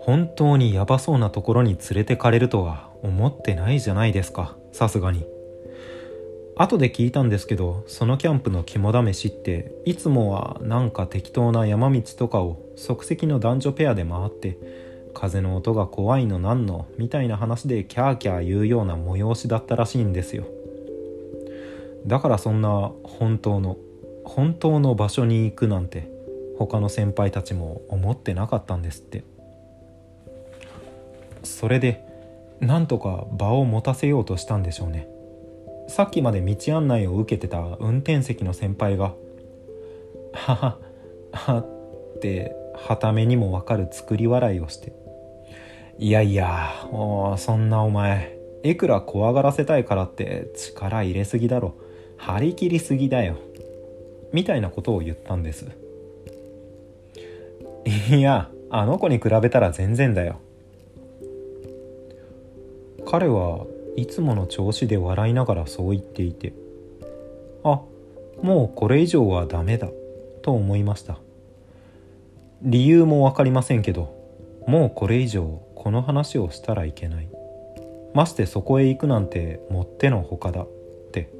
[0.00, 5.24] 本当にヤバそうなところに連れてかれるとは思ってないじゃないですかさすがに。
[6.56, 14.58] 後で聞いたんですけどそのキャンプの肝試しっていつもはなんか適当な山道とかを即席の男女ペアで回って
[15.14, 20.46] 風の音が怖いのなんのみたいな話でキャーキャー言うような催しだったらしいんですよ。
[22.06, 23.76] だからそんな本当の
[24.24, 26.10] 本当の場所に行くなんて
[26.58, 29.24] 他の先輩たちも思ってなかったんですって。
[31.44, 32.04] それで
[32.60, 35.11] なんとか場を持たせようとしたんでしょうね。
[35.92, 39.12] さっきまで道案内を受けてた運転席の先輩が
[40.32, 40.78] 「はは
[41.32, 41.58] は」
[42.16, 44.94] ってはためにもわかる作り笑いをして
[46.00, 51.74] 「いやいやおそんなお前いくら怖がらせたいからって力入れすぎだろ。
[52.16, 53.36] 張り切りすぎだよ」
[54.32, 55.66] みたいなことを言ったんです。
[58.10, 60.36] いやあの子に比べたら全然だよ。
[63.04, 66.52] 彼はいつもの調子で笑いながらそう言っていて
[67.64, 67.80] あ
[68.42, 69.88] もうこれ以上はダメだ
[70.42, 71.18] と思いました。
[72.62, 74.14] 理由も分かりませんけど
[74.66, 77.28] もうこれ以上この話をしたらいけない。
[78.14, 80.68] ましてそこへ行くなんてもってのほかだっ
[81.12, 81.30] て。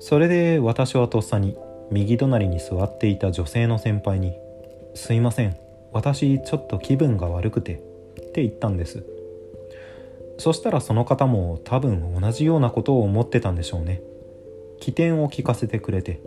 [0.00, 1.56] それで私はとっさに
[1.90, 4.36] 右隣に座っていた女性の先輩に
[4.94, 5.56] 「すいません
[5.92, 7.74] 私ちょっと気分が悪くて」
[8.20, 9.04] って言ったんです。
[10.42, 14.02] そしたらその方も多分同じようなことを思ってたんでしょうね。
[14.80, 16.20] 起点を聞かせてくれて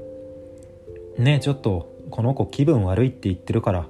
[1.19, 3.89] 「ねえちょっとこの子気分悪いって言ってるから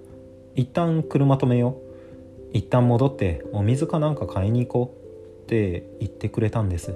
[0.56, 2.58] 一旦車止めよう。
[2.58, 6.96] 一旦戻ってお水かなんか買いに行こう」って言ってくれたんです。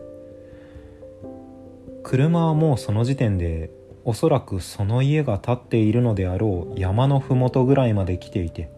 [2.02, 3.70] 車はもうその時点で
[4.06, 8.72] おそらくその家が建っているのであろう山の麓ぐらいまで来ていて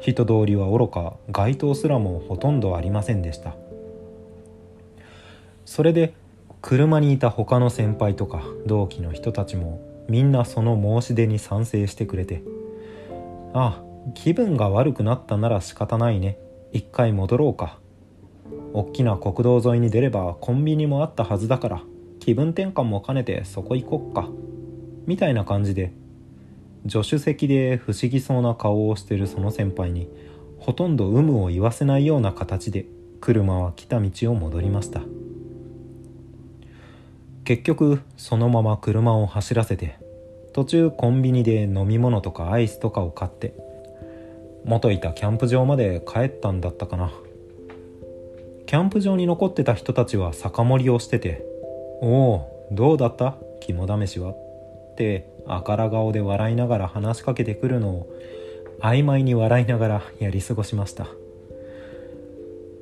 [0.00, 3.54] 人通りはおろか街灯すらもほとんどありませんでした。
[5.66, 6.14] それで
[6.62, 12.42] 車にいた他の先輩とか同期の人たちもみんなその申し出に賛成してくれて
[13.54, 13.82] ああ
[14.14, 16.38] 気分が悪くなったなら仕方ないね。
[16.72, 17.78] 一回戻ろうか。
[18.72, 21.82] おっきな国道沿いに出ればコンビニもあったはずだから
[22.20, 24.28] 気分転換も兼ねてそこ行こっか。
[25.06, 25.92] みたいな感じで
[26.88, 30.08] 助手席で不思議そうな顔をしてるその先輩に
[30.58, 32.86] ほとんど有無を言わせないような形で
[33.20, 35.02] 車は来た道を戻りました。
[37.44, 39.98] 結局そのまま車を走らせて
[40.52, 43.54] 途中コンビニで飲み物とかアイスとかを買って
[44.64, 47.10] 元いたキャンプ場まで帰ったんだったかな。
[48.66, 51.44] キャンプ場に残ってた人たちは酒盛りをしてて
[52.00, 53.36] 「おおどうだった？
[53.60, 54.30] 肝試しは?」
[54.92, 58.12] ってあから顔で笑いながら話しかけてくるのを
[58.80, 61.06] 曖昧に笑いながらやり過ごしました。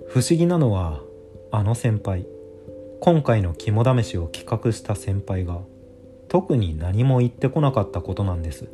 [0.08, 1.00] 不思議なのは
[1.50, 2.26] あの先輩
[3.00, 5.60] 今回の肝試しを企画した先輩が
[6.28, 8.68] 特に何も言ってこなかったことなんです。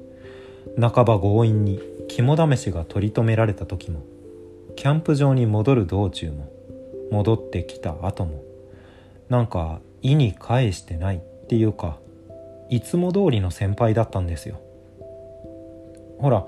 [0.81, 4.03] 半ば強引に肝試しが取り留められた時も
[4.77, 6.51] キャンプ場に戻る道中も
[7.11, 8.43] 戻ってきた後も
[9.29, 11.99] なんか意に介してないっていうか
[12.75, 14.61] いつも通りの先輩だったんですよ。
[16.19, 16.45] ほら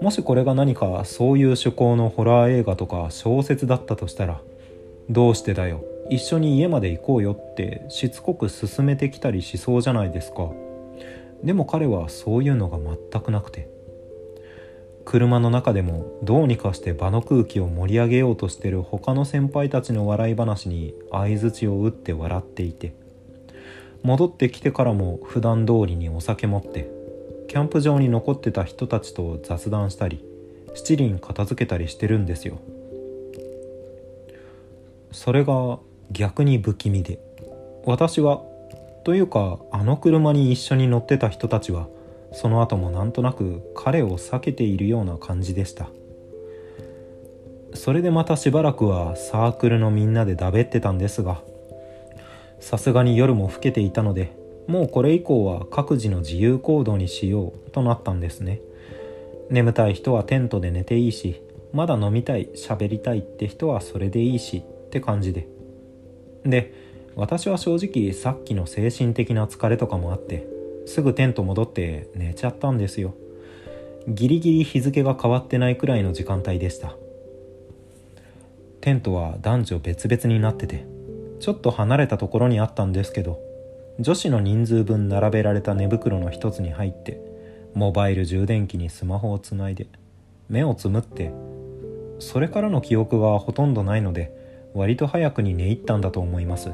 [0.00, 4.40] もしこれが何かそういう趣向のホラー映画とか小説だったとしたら
[5.10, 10.52] 「どうしてだよ一緒に家まで行こうよ」ってしつこく勧めてきたりしそうじゃないですか。
[11.42, 13.68] でも彼はそういうのが全くなくて
[15.04, 22.94] 車の中でもどうにかして場の空気を盛り上げようとしてる他の先輩たちの笑い話に相づちを打って笑っていて
[24.04, 26.90] 戻ってきてからも普段通りにお酒持って
[27.48, 30.22] キャンプ場に残ってた人たちと雑談したり
[30.74, 32.58] 七輪片付けたりしてるんですよ。
[35.10, 35.78] それが
[36.10, 37.18] 逆に不気味で
[37.86, 38.42] 私は
[39.04, 41.88] というかあの車に一緒に乗ってた人たちは
[42.32, 45.88] その後もなんとなく彼を避けているような感じでした。
[47.72, 51.40] それでまたしばらくはサークルのみんなでだべってたんですが
[52.60, 54.36] さすがに夜も更けていたので
[54.66, 58.60] もうこれ以降は各自の自由行動にしようとなったんですね。
[59.50, 61.42] 眠たい人はテントで寝ていいし
[61.72, 65.48] まだ飲みたい喋りたいって人はそれでいいしって感じで。
[66.44, 66.72] で
[67.16, 70.46] 私は正直さっきの精神的な疲れとかもあって
[70.86, 73.14] すぐテント戻って寝ちゃったんですよ。
[74.08, 76.96] ギリギリ日付が変わってないくらいの時間帯でした。
[78.80, 80.86] テントは男女別々になってて
[81.40, 83.40] ちょっと離れたところにあったんですけど
[84.00, 87.20] 女子の人数分並べられた寝袋の一つに入って
[87.74, 89.86] モバイル充電器にスマホをつないで
[90.48, 91.32] 目をつむって
[92.18, 94.32] それからの記憶がほとんどないので
[94.74, 96.70] 割と早くに寝入ったんだと思います。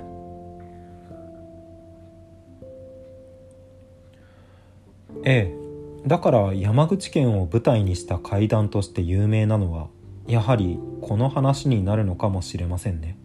[5.22, 5.60] ええ
[6.06, 9.88] だから山口県を舞台にした怪談として有名なのは
[10.26, 13.18] やはりこの話になるのかもしれませんね。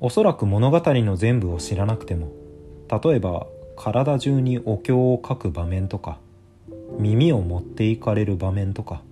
[0.00, 2.30] おそらく物語の全部を知らなくても
[3.02, 6.18] 例えば体中にお経を書く場面とか
[6.98, 9.02] 耳を持っていかれる場面とか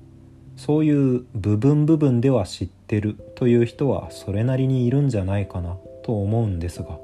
[0.57, 6.99] そういう部分部分では知ってるという人はそれなりにいるんじゃないかなと思うんですが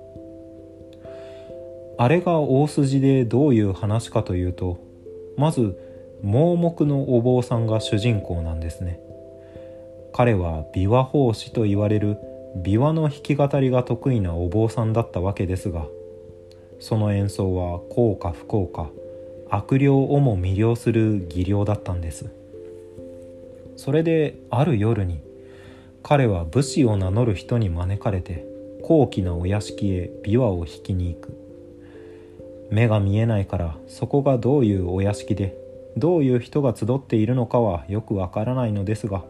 [1.99, 4.79] あれが大筋でどういう話かというと
[5.37, 5.77] まず
[6.23, 9.01] 盲目のお坊さんが主人公なんですね。
[10.13, 12.19] 彼は琵琶法師と言われる
[12.57, 15.87] 琵琶の弾き語りが得意なお坊さんだったわけですが
[16.81, 18.91] その演奏は幸か不幸か
[19.51, 22.31] 悪霊をも魅了する技量だったんです。
[23.77, 25.21] それである夜に
[26.03, 28.47] 彼は武士を名乗る人に招かれて
[28.83, 31.37] 高貴なお屋敷へ琵琶を弾きに行く。
[32.71, 35.57] 目が見えないからそこがどういうお屋敷で
[35.97, 39.25] どういう人が集っているのかはよくわからないのですが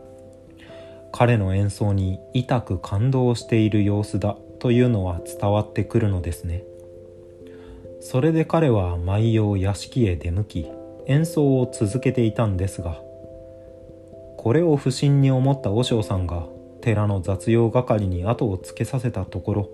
[1.13, 6.65] 彼の演奏に痛く感動している様子だというのは伝わってくるのですね。
[8.01, 10.71] それで彼は毎夜屋敷へ出向き
[11.07, 13.01] 演奏を続けていたんですが
[14.39, 16.47] これを不審に思った和尚さんが
[16.81, 19.69] 寺の雑用係に後をつけさせたところ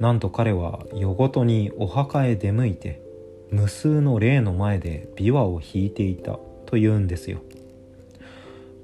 [0.00, 3.02] なんと彼は夜ごとにお墓へ出向いて
[3.50, 7.40] 無数の霊の前で琵琶を弾いていたというんですよ。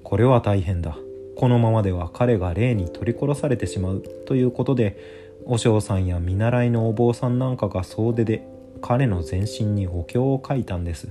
[0.05, 0.99] これは大変だ。
[1.39, 8.45] このままでは彼が霊に取り殺されてしまうということで和尚さんや見習いのお坊さんなんかが総出で
[8.83, 11.11] 彼の全身にお経を書いたんです。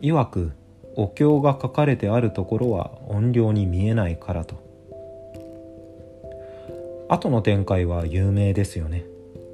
[0.00, 0.50] いわく
[0.96, 4.56] お経が書かれてあるところは怨霊に見えないからと。
[7.08, 9.04] 後の展開は有名ですよね。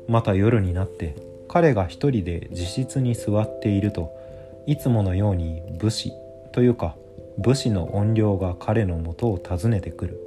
[0.09, 1.15] また夜になって
[1.47, 4.11] 彼が一人で自室に座っていると
[4.67, 6.15] いつものように武士
[6.53, 6.97] というか
[7.39, 10.21] 武士の怨霊が彼のもとを訪ねてくる。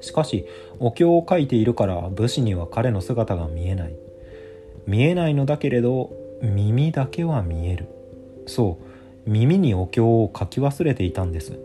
[0.00, 0.46] しかし
[0.78, 3.94] お経を書いているから武士には彼の姿が見えない。
[4.86, 6.10] 見えないのだけれど
[6.42, 7.86] 耳だけは見える。
[8.46, 8.78] そ
[9.26, 11.58] う耳にお経を書き忘れていたんです。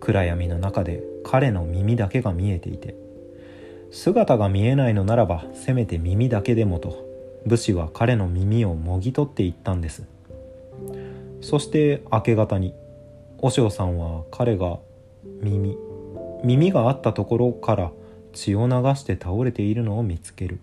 [0.00, 2.94] 暗闇の中で彼の耳だけが見えていて。
[3.90, 7.04] 姿が見えないのならばせめて耳だけでもと
[7.44, 10.04] 武士は彼の耳をもぎ取っていったんです。
[11.40, 12.74] そして明け方に
[13.42, 14.78] 和尚さんは彼が
[15.40, 15.74] 耳
[16.44, 17.90] 耳があったところから
[18.34, 20.60] 血を流して倒れているのを見つける。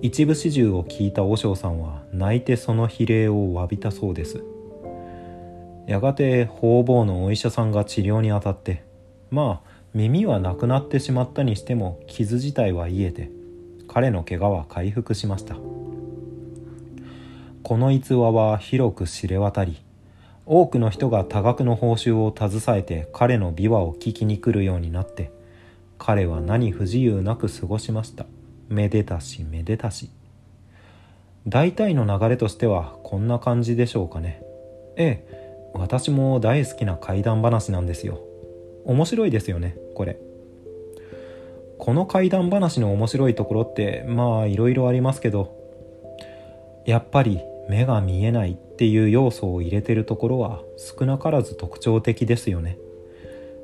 [0.00, 4.42] 一部始終を聞いた和尚さんは泣いてその比例を詫びたそうです。
[5.86, 8.84] やがて方々のお医者さんが治療にあたって
[9.30, 13.30] まあ耳はなくなってしまったにしても傷自体は癒えて
[13.88, 15.56] 彼の怪我は回復しました。
[17.62, 19.76] この逸話は広く知れ渡り
[20.46, 25.32] 多くの人が多額の報酬を携えて彼の琵琶を聞きに来るようになって
[25.98, 28.26] 彼は何不自由なく過ごしました。
[28.68, 30.10] めでたしめでたし。
[31.46, 34.42] 大体の流れとしてはこんな感じでしょうかね。
[34.96, 38.20] ええ私も大好きな怪談話なんですよ。
[38.84, 40.18] 面白いですよねこれ。
[41.78, 45.54] この怪談話の面白いところってまあいろいろありますけど
[46.86, 48.58] やっぱり目が見えない。
[48.76, 52.76] っていう要素を入れてるところは少なからず特徴的ですよね。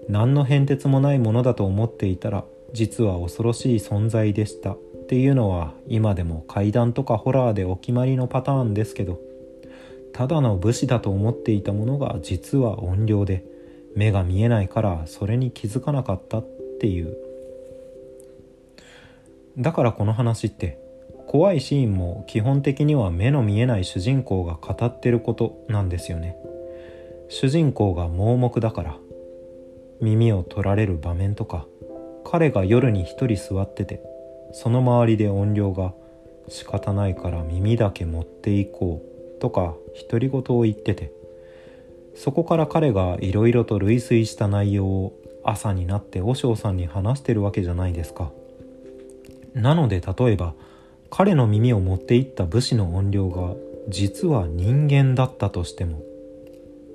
[0.09, 4.73] 何の変哲もないものだと思っていたら実は恐ろしい存在でした。
[4.73, 9.21] っていうのは今でも怪談とかホラーでお決まりのパターンですけど
[10.15, 13.45] ただの武士だと思っていたものが実は怨霊で
[13.95, 16.47] 目が見えないからそれに気づかなかったっ
[16.81, 17.15] ていう。
[19.59, 20.82] だからこの話って
[21.27, 26.37] 怖いシーンも基本的には目の見えない主人公が語ってることなんですよね。
[27.29, 28.97] 主人公が盲目だから
[30.01, 31.67] 耳を取られる場面とか
[32.25, 34.03] 彼が夜に一人座ってて
[34.53, 35.95] その周りで音量が
[36.49, 39.03] 仕方ないから耳だけ持っていこ
[39.39, 39.75] うとか
[40.11, 41.13] 独り言を言ってて
[42.15, 45.13] そこから彼がいろいろと類推した内容を
[45.45, 48.31] 朝になって和尚さんに話してるわけじゃないですか。
[49.55, 50.55] なので例えば
[51.15, 53.55] 彼の耳を持っていった武士の音量が
[53.87, 56.01] 実は人間だったとしても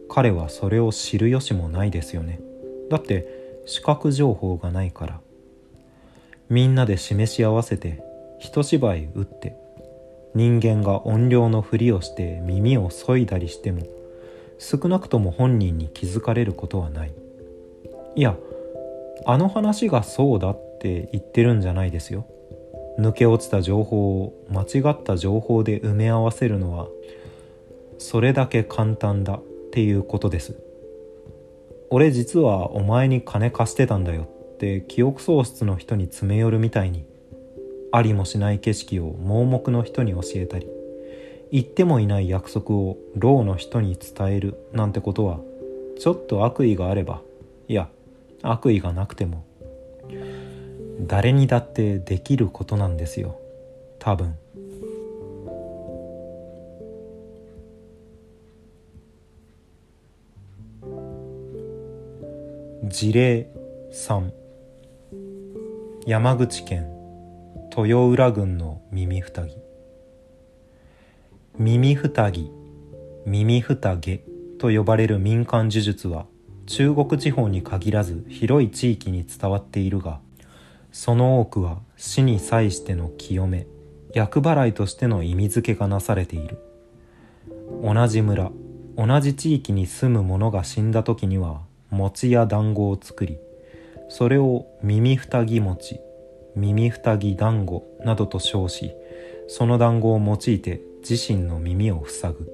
[0.09, 2.39] 彼はそれを知る由もないですよね。
[2.89, 3.27] だって
[3.67, 5.19] 視覚情報がないから。
[6.49, 8.01] みんなで示し合わせて
[8.39, 9.55] 一芝居打って
[10.33, 13.83] 人間が音量のふりをして耳を削いだりしても
[14.57, 17.13] 少なくとも本人に気づかれることはない。
[18.15, 18.35] いや
[19.27, 22.25] あの話がそうだって言ってるんじゃないですよ。
[22.97, 26.87] 抜け落ちた情報を間違った情報で埋め合わせるのは
[27.97, 30.67] それだけ簡単だっていうことです。
[31.89, 37.05] 俺実はお前に金貸してたんだよって記憶喪失の人に詰め寄るみたいに
[37.93, 40.67] ありもしない景色を盲目の人に教えたり
[41.51, 45.39] 言ってもいない約束を牢の人に伝えるなんてことは
[45.97, 47.21] ちょっと悪意があれば
[47.69, 47.89] いや
[48.41, 49.45] 悪意がなくても
[50.99, 53.39] 誰にだってできることなんですよ。
[53.99, 54.35] 多分。
[62.83, 63.51] 事例
[63.91, 64.31] 3
[66.05, 66.87] 山口県
[67.75, 69.55] 豊浦郡の耳ふたぎ。
[71.59, 72.51] 耳ふたぎ
[73.25, 74.23] 耳ふたげ
[74.57, 76.27] と呼ばれる民間呪術は
[76.65, 80.19] 中国地方に限らず広い地域に伝わっているが
[80.91, 83.67] その多くは死に際しての清め
[84.13, 86.59] 厄払いとしての意味付けがなされている。
[87.83, 88.51] 同じ村
[88.95, 91.61] 同じ地域に住む者が死んだ時には
[91.91, 93.37] 餅や団子を作り
[94.09, 95.99] それを耳ふたぎ餅
[96.55, 98.93] 耳ふたぎ団子などと称し
[99.47, 102.51] その団子を用いて自身の耳を塞ぐ。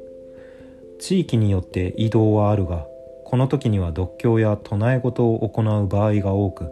[0.99, 2.85] 地域によって移動はあるが
[3.25, 6.69] この時には読経や唱え事を行う場合が多く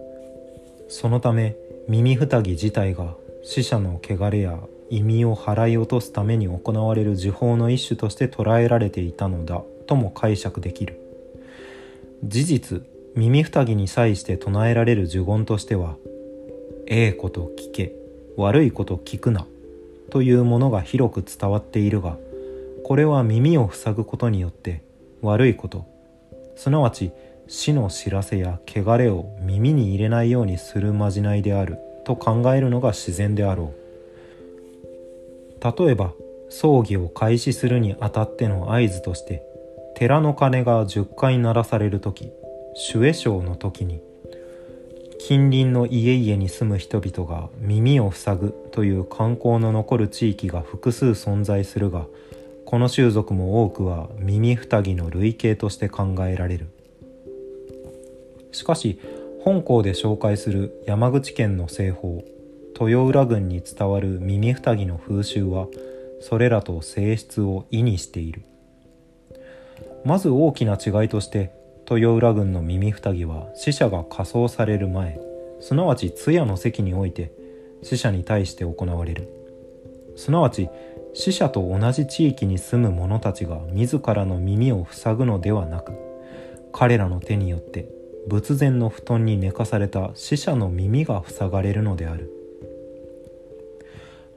[0.91, 1.55] そのため
[1.87, 10.99] 耳ふたぎ自体が死者の汚れや意味を払い落とすために行われる呪法の一種として捉えられていたのだとも解釈できる。
[12.25, 12.81] 事実
[13.15, 15.95] 耳ふたぎに際して唱えられる呪言としては
[16.87, 17.95] 「ええこと聞け
[18.35, 19.47] 悪いこと聞くな」
[20.11, 22.17] というものが広く伝わっているが
[22.83, 24.81] これは耳を塞ぐことによって
[25.21, 25.85] 悪いこと。
[26.57, 27.11] すなわち
[27.53, 33.73] 死の知らせや汚れを耳に入れないようにするまじないであると考えるのが自然であろ
[35.59, 35.83] う。
[35.85, 36.13] 例えば
[36.47, 39.43] 葬儀を開始するにあたっての合図として
[39.95, 42.31] 寺の鐘が10回鳴らされる時
[42.93, 44.01] 守衛省の時に
[45.19, 52.05] 近隣の家々に住む人々が耳を塞ぐという観光の残る地域が複数存在するが
[52.65, 56.69] この習俗も多くは耳塞ぎの類型として考えられる。
[58.51, 58.99] しかし
[59.43, 62.23] 本校で紹介する山口県の西方
[62.79, 65.67] 豊浦郡に伝わる耳ふたぎの風習は
[66.19, 68.43] それらと性質を意にしている。
[70.03, 71.51] まず大きな違いとして
[71.89, 75.19] 豊浦郡の耳ふたぎは死者が火葬される前
[75.59, 77.31] すなわち通夜の席において
[77.83, 79.27] 死者に対して行われる。
[80.15, 80.69] すなわち
[81.13, 85.93] 死者と同じ地域に住む者たちが自らの耳を塞ぐのではなく
[86.71, 92.31] 彼らの手によって仏前の布団に寝かされた死者の耳が塞がれるのである。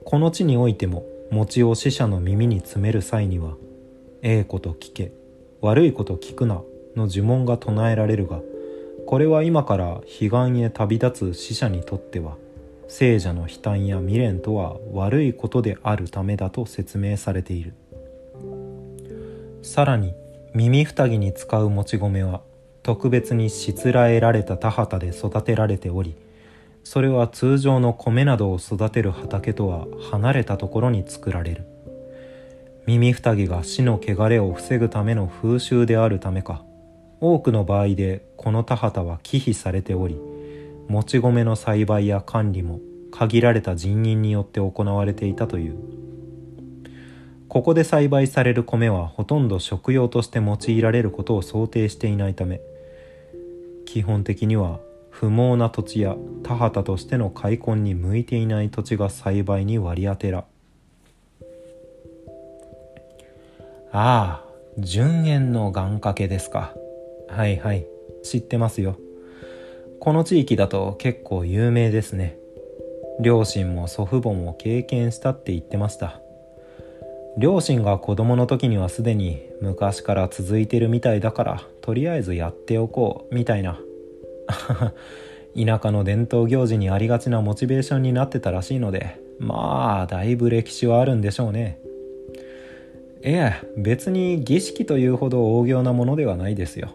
[0.05, 3.57] この地においても餅を死者の耳に詰める際には
[4.23, 5.13] 「ええこと聞け
[5.61, 6.63] 悪いこと聞くな」
[6.95, 8.41] の呪文が唱えられるが
[9.07, 12.37] これは今から彼岸へ旅立つ死者にとっては
[12.87, 17.75] 聖者の悲嘆や未練とは悪いことであるためだと説明されている。
[19.63, 20.15] さらに
[20.55, 22.43] 耳ふたぎに使うもち米は
[22.85, 26.15] 特別にしつらえられた田畑で育てられており
[26.85, 31.65] それは通常の米などを育てる畑とは離れたところに作られる。
[32.87, 36.63] 耳ふたぎが死の汚れを防ぐための風習であるためか
[37.23, 40.21] 多くの場合でこの田畑は忌避されており
[40.87, 42.81] もち米の栽培や管理も
[43.11, 45.79] 限られた人員によって行われていたという。
[47.49, 52.61] ここで栽培される米はほとんど食用として用いられることを想定していないため
[53.95, 60.47] 基本的には不毛な土地や田畑としての開墾に向いていない土地が栽培に割り当てら。
[63.93, 64.45] ああ
[64.79, 66.75] 純円の願掛けですか。
[67.29, 67.87] はいはい。
[68.25, 68.99] 知ってますよ。
[70.01, 72.37] この地域だと結構有名ですね。
[73.21, 76.21] 両親も祖父母も経験したって言ってました。
[77.37, 83.81] 両親が子供の時にはすでに昔から続いてるみたいだからとりあえずやっておこうみたいな。
[85.57, 91.79] 田舎の伝統行事にありがちなモチベーションになってたらしいのでまあだいぶ歴史はあるんでしょうね。
[93.23, 96.91] ええ別に儀式というほど大行なものではないですよ。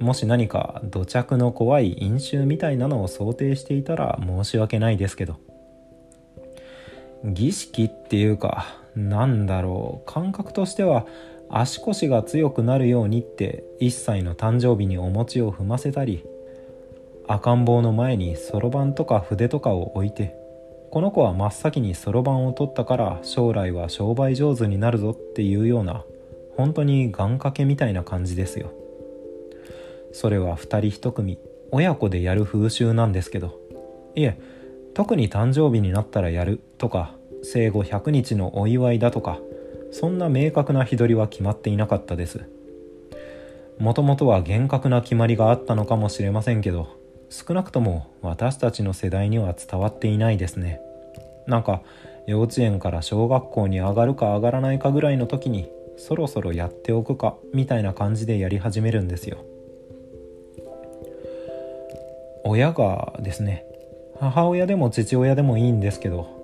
[0.00, 5.36] もし何か土着の怖い飲酒みたいなのを想定していたら申し訳ないですけど。
[7.24, 10.12] 儀式っていうかなんだろう。
[10.12, 11.06] 感覚としては
[11.48, 16.24] 足腰が強くなるようにって1歳の誕生日にお餅を踏ませたり
[17.28, 20.34] 赤ん坊の前にそろばんとか筆とかを置いて
[20.90, 26.04] この子は真っ先にそろばんを取ったから将来は商売上手になるぞっていうような
[26.56, 28.72] 本当に願掛けみたいな感じですよ。
[30.12, 31.38] それは2人1組
[31.70, 33.58] 親子でやる風習なんですけど
[34.14, 34.38] いえ
[34.94, 39.38] 特に誕生日になったらやるとか生後100日のお祝いだとか
[39.90, 42.48] そんな明確な日取りは決まっていなかったです。
[43.78, 46.88] もともとは厳格な決まりがあったのかもしれませんけど
[47.30, 50.80] 少なくとも私たちの世代には伝わっていないですね。
[51.46, 51.82] なんか
[52.26, 59.38] 幼稚園から小学校に上がるか上がらないかぐらいの時にそろそろやっておくかみたいな感じでやり始めるんですよ。
[62.44, 63.64] 親がですね
[64.20, 66.41] 母親でも父親でもいいんですけど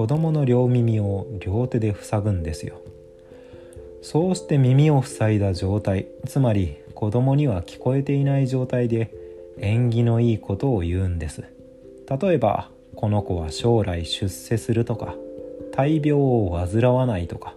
[0.00, 2.80] 子供の両耳を両手で塞ぐんですよ。
[4.00, 9.12] そうして耳を塞いだ状態つまり子供には聞こえていない状態で
[9.58, 11.44] 縁起のいいことを言うんです。
[12.18, 15.16] 例えばこの子は将来出世するとか
[15.70, 17.54] 大病を患わないとか。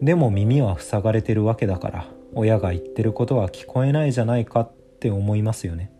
[0.00, 2.06] でも耳は塞がれてるわけだから
[2.36, 4.70] 親が言ってることは聞こえないじゃないかっ
[5.00, 5.90] て思いますよね。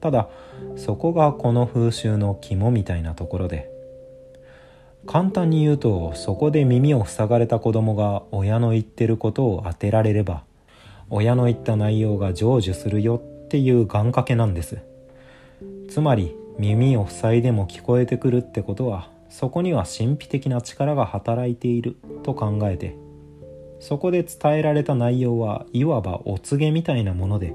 [0.00, 0.30] ただ
[0.76, 3.76] そこがこの風習の肝みたいなところで
[5.06, 10.42] 簡単に言うとそこで耳を塞がれた子供が親の言ってることを当てられれば
[11.10, 14.78] 親の言った内容が成就するよっていう願掛けなんです。
[15.88, 22.96] つまり耳を塞いでも聞こえてくるってことはそこには神秘的な力が働いていると考えて
[23.80, 27.54] そこで伝えられた内容はいわばお告げみたいなもので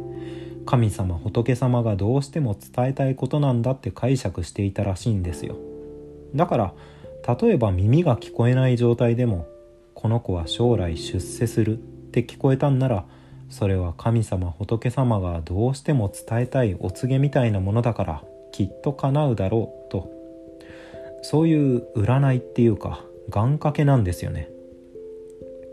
[0.66, 5.58] 神様仏様がどうしても伝えたいことなんだって解釈していたらしいんですよ。
[6.34, 6.74] だから
[7.26, 9.48] 例えば耳が聞こえない状態でも
[9.94, 13.06] この子は将来出世するって聞こえたんなら
[13.50, 20.24] それは神様仏様がどうしても伝えたいお告げみたいなものだからきっと叶うだろうと。
[21.24, 24.50] そういう占いっていうか願掛けなんですよね。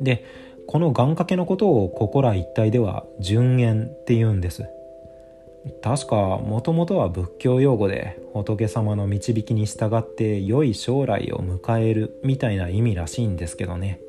[0.01, 0.25] で
[0.67, 4.67] この願掛けのことをここら一帯では順縁って言うんです。
[5.83, 14.01] 確かもともとは仏教用語で仏様の導きに従って良い将来を迎えるみたいな意味らしいんですけどね。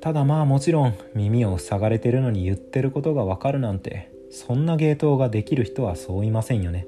[0.00, 6.86] ただまあもちろん耳を塞がれてるのに言ってることがわかるなんてそんな芸当ができる人はそういませんよね。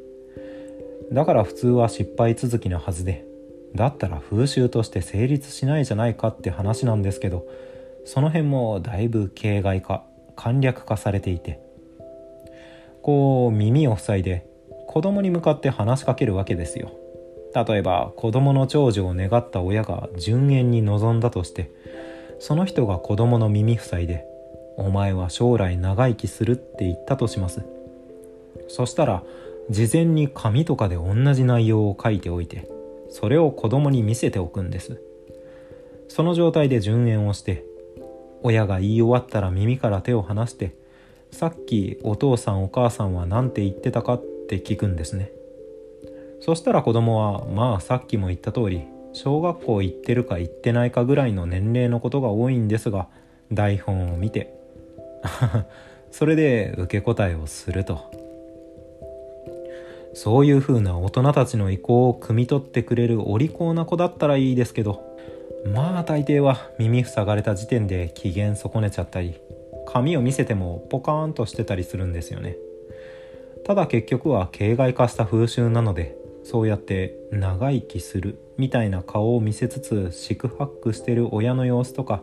[1.12, 3.24] だから普通は失敗続きなはずで
[3.74, 7.46] だったら風習として成立しないじゃないかって話なんですけど
[8.04, 10.04] その辺もだいぶ形骸化
[10.36, 11.60] 簡略化されていて
[13.04, 14.46] こう耳を塞いで
[14.88, 16.90] 子供に向かって話しかけるわけですよ。
[17.54, 21.70] 例えば子供の長寿を願った親が順延に臨んだとして
[22.38, 24.24] その人が子供の耳塞いで
[24.78, 27.60] 「お前は将来長生きする」って言ったとします。
[28.68, 29.22] そしたら
[29.68, 32.70] 事前に紙とかで同じ内容を書いておいて
[33.10, 35.02] それを子供に見せておくんです。
[36.08, 37.64] その状態で順延をして
[38.42, 40.74] 親が言い終わったら耳から手を離して
[41.34, 45.32] さっきお父さんお母さんは何て言ってたかって聞くんですね。
[46.40, 53.08] そしたら子供はまあさっきも言った通り小学校行ってるか行ってないかぐらいの年齢のことが多いんですが
[53.52, 54.54] 台本を見て
[56.12, 58.24] それで受け答えをすると。
[60.16, 65.02] そういう風な大人たちの意向を汲み取ってくれるお利口な子だったらいいですけど
[65.66, 69.40] まあ大抵は耳塞がれた時点で機嫌損ねちゃったり
[69.86, 72.56] 髪を見せてもポカーンとしてたりするんですよね。
[73.64, 82.22] ただ結局は形骸化した風習なのでそうやって長生きするみたいな顔を見せつつ四苦八苦してる親の様子とか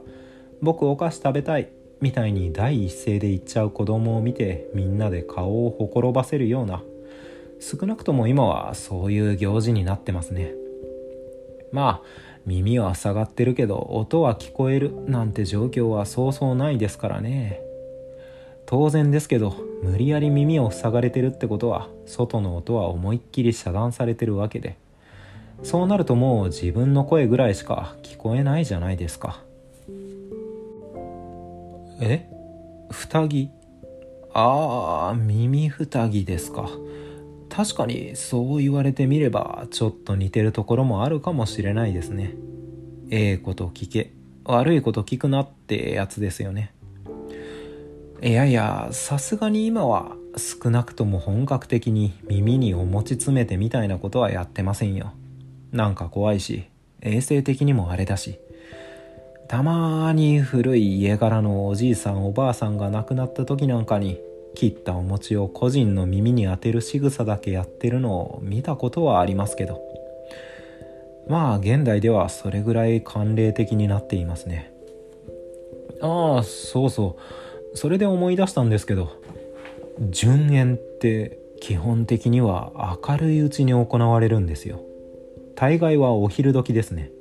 [0.62, 6.84] 僕お菓子食べたいみたいに第一声で言っちゃう子供を見てみんなで顔をほころばせるような
[7.60, 10.54] 少なくとも今はそういう行事になってますね。
[11.72, 17.62] まあ耳は塞がってるけど音は聞こえるなんて状況はそうそうないですからね。
[18.66, 24.78] 当然ですけど無理やり耳を塞がれてるってことは外の音は思いっきり遮断されてるわけで。
[25.64, 29.44] そうなるともう自分の声ぐらいしか聞こえないじゃないですか。
[32.00, 32.28] え？
[32.90, 33.50] 二木？
[34.34, 36.70] ああ耳二木ですか。
[37.52, 42.34] 確かにそう言われてみればちょっと似てるところもあるかもしれないですね。
[43.10, 44.14] ええこと聞け。
[44.46, 46.74] 悪いこと聞くなってやつですよね。
[48.24, 55.12] いやいやさすがに今は少なくとも本格的に耳にお餅詰めてみたいなことはやってませんよ。
[55.74, 56.70] なんか怖いし
[57.02, 58.40] 衛生的にもあれだし。
[59.50, 64.18] たまーに古い家柄のおじいさんおばあさんが亡くなった時なんかに
[64.56, 69.82] 切ったお餅を個人の耳に当てる仕草だけやってるのを見たことはありますけど。
[71.28, 74.74] まあ現代ではそれぐらい慣例的になっていますね。
[76.02, 77.18] ああそうそ
[77.74, 77.78] う。
[77.78, 79.12] それで思い出したんですけど
[80.10, 84.82] 順延って基本的には明るいうちに行われるんですよ。
[85.56, 87.12] 大概はお昼時ですね。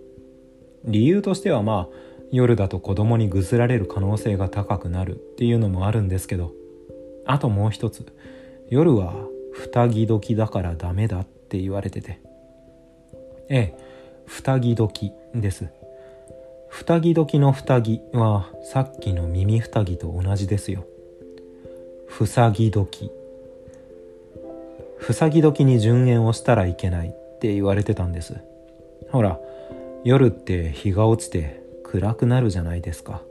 [0.85, 6.53] 理由としてはまあ夜だと子供にぐずられる可能性が高くなるっていうのもあるんですけど
[7.31, 8.05] あともう一つ。
[8.71, 9.15] 夜は
[9.55, 12.19] 二木時だからダメだって言われてて。
[13.49, 13.79] ええ
[14.27, 15.69] 二木時です。
[16.69, 20.85] 二木時の二木はさっきの耳二木と同じですよ。
[22.09, 23.13] ふさぎ時。
[24.99, 28.39] ふさぎ時に順延をしたらいけないって言われてたんです。
[29.13, 29.39] ほら
[30.03, 33.23] 夜って日が落ちて暗くなるじゃないですか。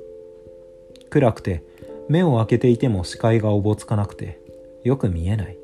[1.10, 1.64] 暗くて
[2.10, 4.42] 目を開けていても視界がおぼつかなくて
[4.84, 5.58] よく見えない。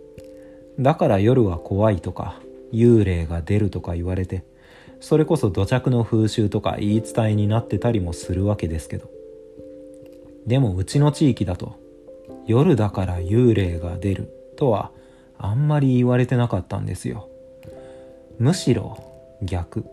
[0.80, 2.40] だから夜は怖いとか
[2.72, 4.44] 幽霊が出るとか言われて
[5.00, 9.10] それこそ土着の風習とか言い伝えになってたりもするわけですけど。
[10.46, 11.76] でもうちの地域だと
[12.46, 14.92] 夜だから幽霊が出るとは
[15.40, 17.28] あんまり言われてなかったんですよ。
[18.38, 18.98] むしろ
[19.42, 19.86] 逆。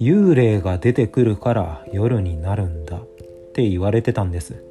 [0.00, 3.06] 幽霊が出てくるから夜になるんだっ
[3.52, 4.64] て言われてたんです。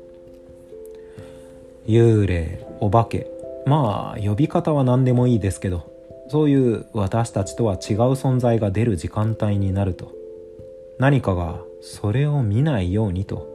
[1.87, 3.27] 幽霊お化け。
[3.65, 5.91] まあ呼び方は何でもいいですけど
[6.29, 7.79] そういう私たちとは違う
[8.13, 10.11] 存在が出る時間帯になると。
[10.97, 13.47] 何かがそれを見ないようにと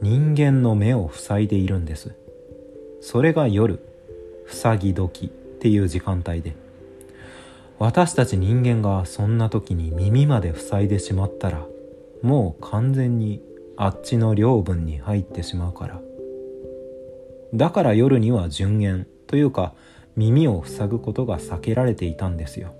[0.00, 2.14] 人間の目を塞いでいるんです。
[3.00, 3.80] それが夜
[4.46, 6.54] 塞ぎ時っていう時間帯で。
[7.78, 11.64] 私たち人間がそんな時に耳まで塞いでしまったら
[12.22, 13.40] もう完全に
[13.76, 16.00] あっちの領分に入ってしまうから。
[17.54, 19.74] だから夜には順延というか
[20.16, 22.74] 耳を塞ぐことが避けられていたんですよ。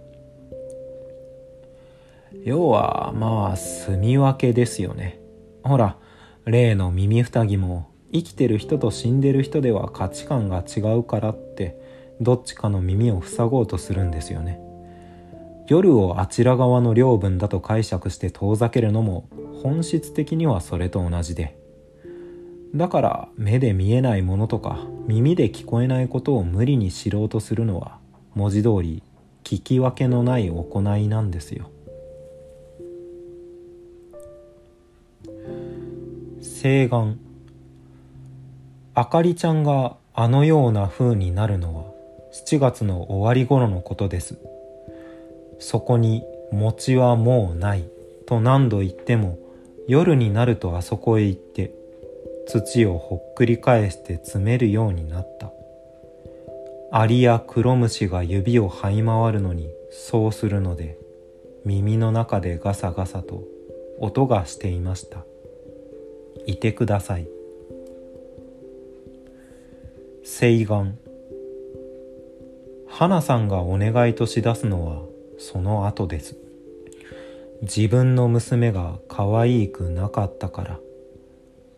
[2.44, 5.20] 要はまあ住み分けですよね。
[5.62, 5.96] ほら
[6.44, 11.78] 例の耳ふたぎも生きてる人と死んでる人では価値観が違うからって
[12.20, 14.60] どっちかの耳を塞ごうとするんですよね。
[15.68, 19.28] 夜をあちら側の領分だと解釈して遠ざけるのも
[19.62, 21.57] 本質的にはそれと同じで。
[22.74, 27.98] だから目で見えないものとか耳で聞こえないことを無理に知ろうとするのは
[28.34, 29.02] 文字通り
[29.42, 31.70] 聞き分けのない行いなんですよ。
[36.42, 37.18] 誓願。
[38.94, 41.84] あかりちゃんがあのような風になるのは
[42.32, 44.38] 7月の終わり頃のことです。
[45.58, 47.88] そこに餅はもうない
[48.26, 49.38] と何度言っても
[49.86, 51.72] 夜になるとあそこへ行って
[52.50, 55.52] 土をほっくり返して詰めるようになった。
[56.90, 60.98] アリやクロムシが指を這い回るのにそうするので
[61.66, 63.44] 耳の中でガサガサと
[63.98, 65.26] 音がしていました。
[66.46, 67.28] いてください。
[70.24, 70.96] 誓願
[72.86, 75.02] 花さんがお願いとしだすのは
[75.38, 76.38] その後です。
[77.60, 80.80] 自分の娘が可愛くなかったから。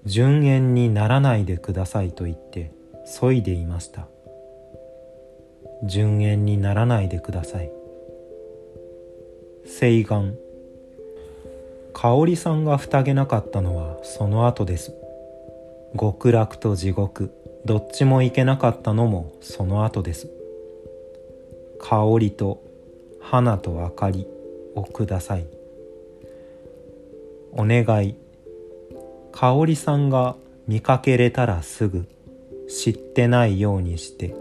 [0.07, 2.73] 順延にならないでくださいと言って
[3.05, 4.07] そいでいました。
[5.85, 7.71] 順延にならないでください。
[9.67, 10.35] 誓願
[11.93, 14.95] 香織さんが双げなかったのはその後です。
[15.99, 17.31] 極楽と地獄。
[17.65, 20.31] どっちも行けなかったのもその後です。
[21.79, 22.63] 香りと
[23.21, 24.27] 花と明かり
[24.75, 25.47] をください。
[27.53, 28.17] お願い。
[29.33, 32.07] 香織さんが見かけれたらすぐ
[32.69, 34.35] 知ってないようにして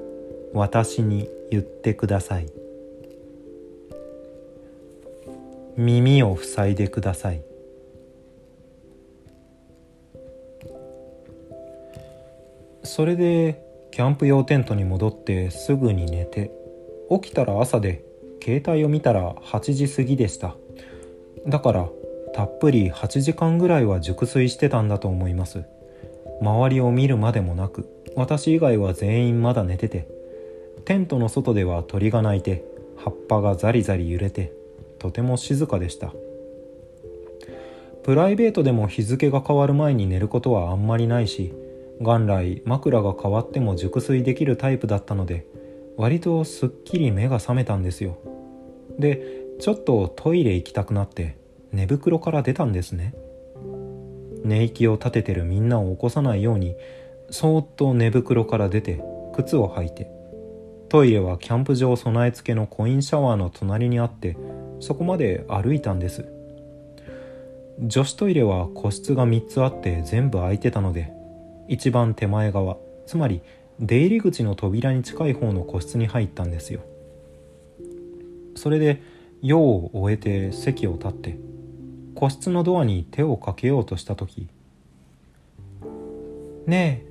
[0.53, 2.47] 私に言ってください。
[5.77, 7.41] 耳を塞いでください。
[12.83, 16.51] それでキャンプ用テントに戻ってすぐに寝て
[17.09, 18.03] 起きたら朝で
[18.43, 20.55] 携帯を見たら8時過ぎでした。
[21.47, 21.89] だから
[22.33, 25.63] たっぷり8時間ぐらいは熟睡してたんだと思います。
[26.41, 30.07] 周りを見るまでもなく私以外は全員まだ寝てて
[30.85, 32.63] テントの外では鳥が鳴いて
[32.97, 34.53] 葉っぱがザリザリ揺れて
[34.99, 36.13] とても静かでした。
[38.03, 41.53] プライベートでも日付が変わる前に寝ることはあんまりないし
[41.99, 45.45] 元来枕が変わっても熟睡できるタイプだったので
[45.97, 48.17] 割とすっきり目が覚めたんですよ。
[48.97, 49.21] で
[49.59, 51.37] ちょっとトイレ行きたくなって
[51.71, 53.13] 寝袋から出たんですね。
[54.43, 56.75] 寝息を立ててるみんなを起こさないように
[57.29, 59.03] そーっと寝袋から出て
[59.33, 60.09] 靴を履いて
[60.87, 64.37] トイレはキャンプ場備え付けのコインシャワーの隣にあって
[64.79, 66.25] そこまで歩いたんです。
[67.79, 71.13] 女子トイレは個室が3つあって全部空いてたので
[71.69, 73.41] 一番手前側つまり
[73.79, 76.81] 出入り口の扉に近い方の個室に入ったんですよ。
[78.55, 79.01] それで
[79.41, 81.37] 用を終えて席を立って
[82.19, 84.49] 個室のドアに手をかけようとした時
[86.67, 87.09] 「ねえ」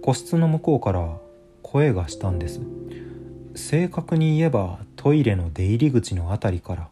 [0.00, 1.18] 個室の向こうから
[1.62, 2.62] 声がしたんです。
[3.54, 6.88] 正確に言えばトイレの出入り口の辺りから。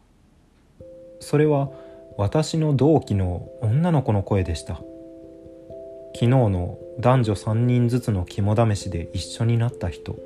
[1.21, 1.71] それは
[2.17, 4.75] 私の同期の女の子の声でした。
[4.75, 10.19] 昨日の男女3人ずつの肝試しで一緒になった人。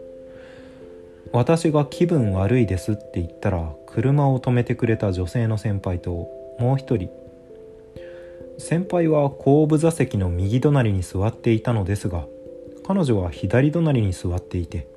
[1.33, 6.29] 私が気分悪いですって言ったら車を止めてくれた女性の先輩と
[6.59, 7.09] もう一人。
[8.57, 12.25] 先輩は後部座席の右隣に座っていたのですが
[12.85, 14.87] 彼女は左隣に座っていて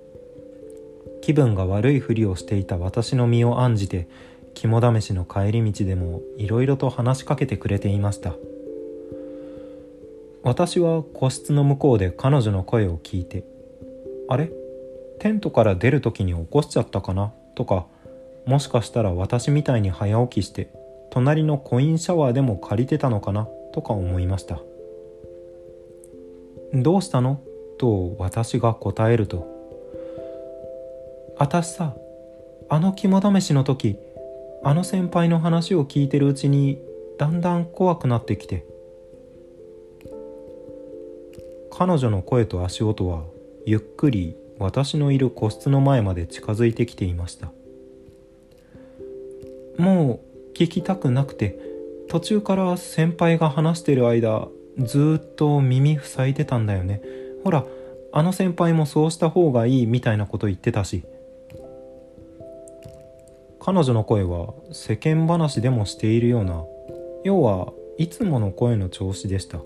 [1.22, 4.06] 気分が悪いふりをしていた私の身を案じて
[4.52, 8.34] 肝試しの帰り道でもいろいろと話しかけてくれていました。
[10.42, 13.44] 私は個室の向こうで彼女の声を聞いて
[14.28, 14.63] 「あれ？
[15.20, 17.32] テントから出る時に起こしちゃったかな？
[17.54, 17.86] とか
[18.46, 20.68] もしかしたら私みたいに早起きして
[21.10, 23.48] 隣のコインシャワーでも借りてたのかな？
[23.72, 24.60] とか思いました。
[26.74, 27.40] どうしたの？
[27.78, 29.46] と私が答えると。
[31.38, 31.94] 私さ
[32.68, 33.96] あの肝試しの時
[34.62, 36.78] あの先輩の話を聞いてるうちに
[37.18, 38.64] だんだん怖くなってきて。
[41.76, 43.24] 彼女の声と足音は
[43.66, 47.52] ゆっくり私のいる個室の前まで近づいてきていました。
[49.78, 50.20] も
[50.52, 51.58] う聞きたくなくて
[52.08, 54.46] 途中から先輩が話してる間
[54.78, 57.02] ずっと耳塞いでたんだよね。
[57.42, 57.64] ほら
[58.12, 61.04] あの先輩もそうした方がいいみたいなこと言ってたし。
[63.60, 66.64] 彼女の声は世間話でもしているような
[67.24, 69.58] 要はいつもの声の調子でした。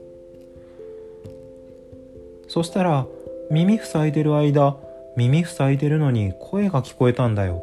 [2.46, 3.06] そしたら
[3.50, 4.76] 耳塞いでる間
[5.16, 7.62] 耳塞いでるのに声が聞こえたんだよ。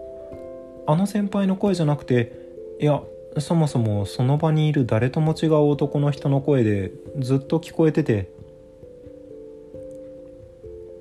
[0.88, 2.32] あの先輩の声じゃなくて
[2.80, 3.02] いや
[3.40, 8.34] そもそもその場にいる誰とも違う男の人の声でずっと聞こえてて。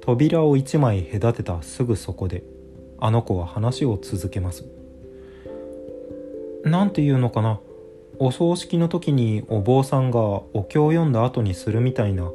[0.05, 2.43] 扉を一枚隔てたすぐそこで
[2.99, 4.67] あの子は話を続けます。
[6.63, 7.59] なんていうのかな。
[8.19, 12.31] お葬式の時にお坊さんがお経を読んだ後にするみたいな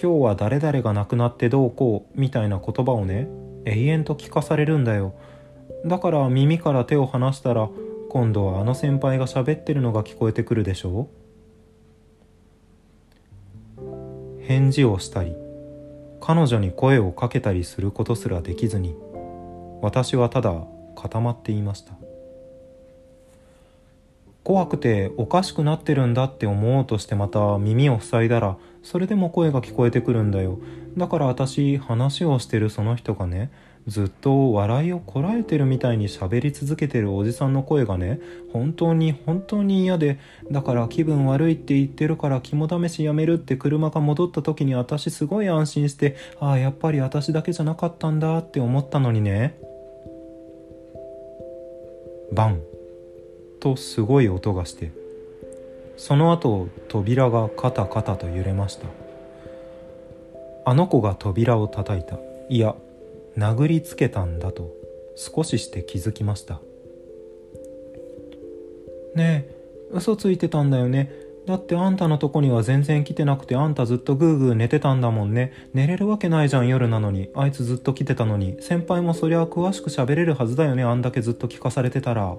[0.00, 3.26] 今日は誰々が亡くなってどうこうみたいな言葉をね
[3.64, 5.12] 永遠と聞かされるんだよ。
[5.84, 7.68] だから耳から手を離したら
[8.08, 11.08] 今度はあの先輩が喋ってるのが聞こえてくるでしょ。
[13.76, 15.34] う返事をしたり
[16.20, 18.94] 彼女に声をかけたりすることすらできずに
[19.82, 21.92] 私はただ固まっていました。
[24.44, 30.58] 怖くておかしくなってるんだって思おうとしてまた耳を塞いだらそれでも声が聞こえてくるんだよ。
[30.96, 33.50] だから私話をしてるその人がね
[33.86, 38.20] ずっと笑いをこらえてるみたいに喋り続けてるおじさんの声がね
[38.52, 40.18] 本当に本当に嫌で
[40.50, 49.58] だから気分悪いって言ってるから肝試しやめるって車が戻った時に私すごい安心してああやっぱり私だけじゃなかったんだって思ったのにね。
[52.32, 52.60] バン
[53.60, 54.92] とすごい音がして
[55.98, 58.86] その後扉がカタカタと揺れました。
[60.64, 62.18] あの子が扉を叩いた。
[62.48, 62.76] いや
[63.36, 64.70] 殴りつけたんだと
[65.16, 66.60] 少しして気づきました。
[69.14, 69.54] ねえ
[69.90, 71.10] 嘘ついてたんだよね。
[71.46, 75.52] だってあんたのとこには全然来てなくてあんたずっとグーグー寝てたんだもんね。
[75.74, 77.30] 寝れるわけないじゃん夜なのに。
[77.34, 78.56] あいつずっと来てたのに。
[78.60, 82.36] 先輩もそりゃ詳しく喋れるはずだよねあんだけずっと聞かされてたら。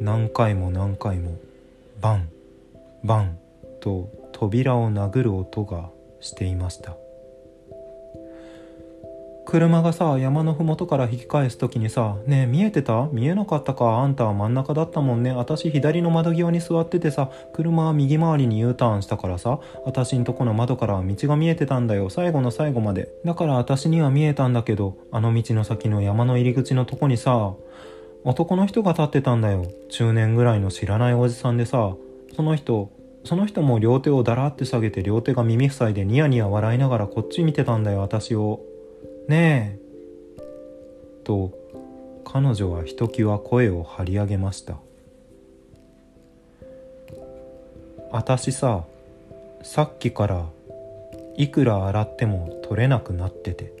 [0.00, 1.36] 何回も何回も
[2.00, 2.28] バン
[3.04, 3.38] バン
[3.80, 5.90] と扉を殴る音が
[6.20, 6.96] していました。
[9.46, 13.08] 車がさ山の麓から引き返す時にさ「ねえ見えてた？
[13.12, 13.86] 見えなかったか？
[14.00, 15.32] あんたは真ん中だったもんね。
[15.32, 22.10] 私左の窓際に座っててさ車は右回りに U ターンしたからさ私んとこの窓から道が見えてたんだよ。
[22.10, 23.08] 最後の最後まで。
[23.24, 27.54] だから私には見えたんだけどあの道の先の山の入り口のとこにさ
[28.28, 29.64] 男の人が立ってたんだよ。
[29.88, 31.94] 中年ぐらいの知らないおじさんでさ。
[32.36, 32.90] その人
[33.24, 38.60] その人も両手をだらって下げて両手が耳塞いでニヤニヤ笑いながらこっち見てたんだよ私を。
[39.28, 39.78] ね
[40.36, 40.42] え。
[41.24, 41.52] と
[42.22, 44.76] 彼女はひときわ声を張り上げました。
[48.10, 48.84] 私さ
[49.62, 50.44] さっきから
[51.38, 53.72] いくら洗っても取れなくなってて。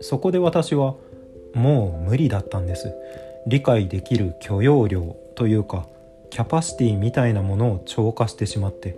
[0.00, 0.94] そこで私は
[1.54, 2.92] もう無理だったんです。
[3.46, 5.86] 理解できる許容量というか
[6.30, 8.96] キャパシティみたいなものを超過してしまって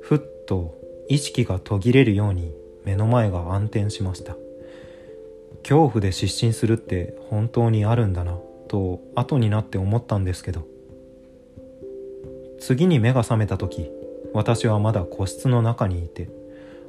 [0.00, 0.78] ふっと
[1.08, 2.52] 意識が途切れるように
[2.84, 4.36] 目の前が暗転しました。
[5.62, 10.66] 恐怖で失神するって本当にあるんだなと後になって思ったんですけど。
[12.60, 13.90] 次に目が覚めた時
[14.32, 16.30] 私はまだ個室の中にいて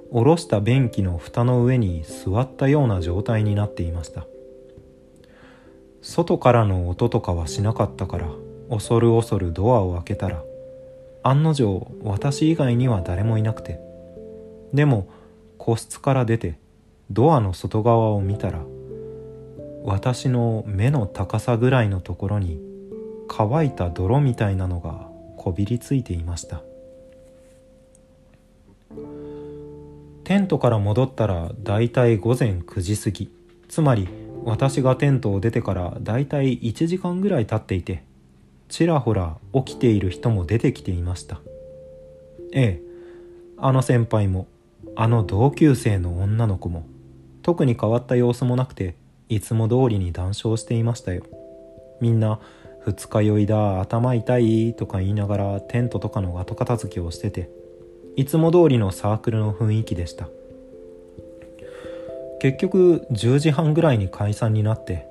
[0.10, 4.26] 下ろした便器の蓋の上に座ったような状態になっていました。
[6.08, 8.30] 外からの音とかはしなかったから
[8.70, 10.44] 恐る恐るドアを開けたら
[11.24, 13.80] 案の定私以外には誰もいなくて。
[14.72, 15.08] でも
[15.58, 16.60] 個室から出て
[17.10, 18.60] ドアの外側を見たら
[19.84, 22.60] 私の目の高さぐらいのところに
[23.28, 26.62] 乾いた泥みたいなのがこびりついていました。
[30.24, 33.32] テントから戻ったらだいたい午前9時過ぎ。
[33.70, 34.08] つまり
[34.46, 38.04] 私がテントを出てからだいたい1時間ぐらい経っていて
[38.70, 41.42] ちらほら起きている人も出てきていました。
[42.54, 42.86] ええ
[43.58, 44.48] あの先輩も
[44.96, 46.86] あの同級生の女の子も
[47.42, 48.96] 特に変わった様子もなくて
[49.30, 51.24] いつも通りに談笑していましたよ。
[52.02, 52.40] みんな
[52.86, 57.50] 二日酔いだ頭痛いとか言いながらテントとかの後片付けをしてて
[58.16, 60.28] いつも通りのサークルの雰囲気でした。
[62.46, 65.08] 結局10時半ぐらいに解散になって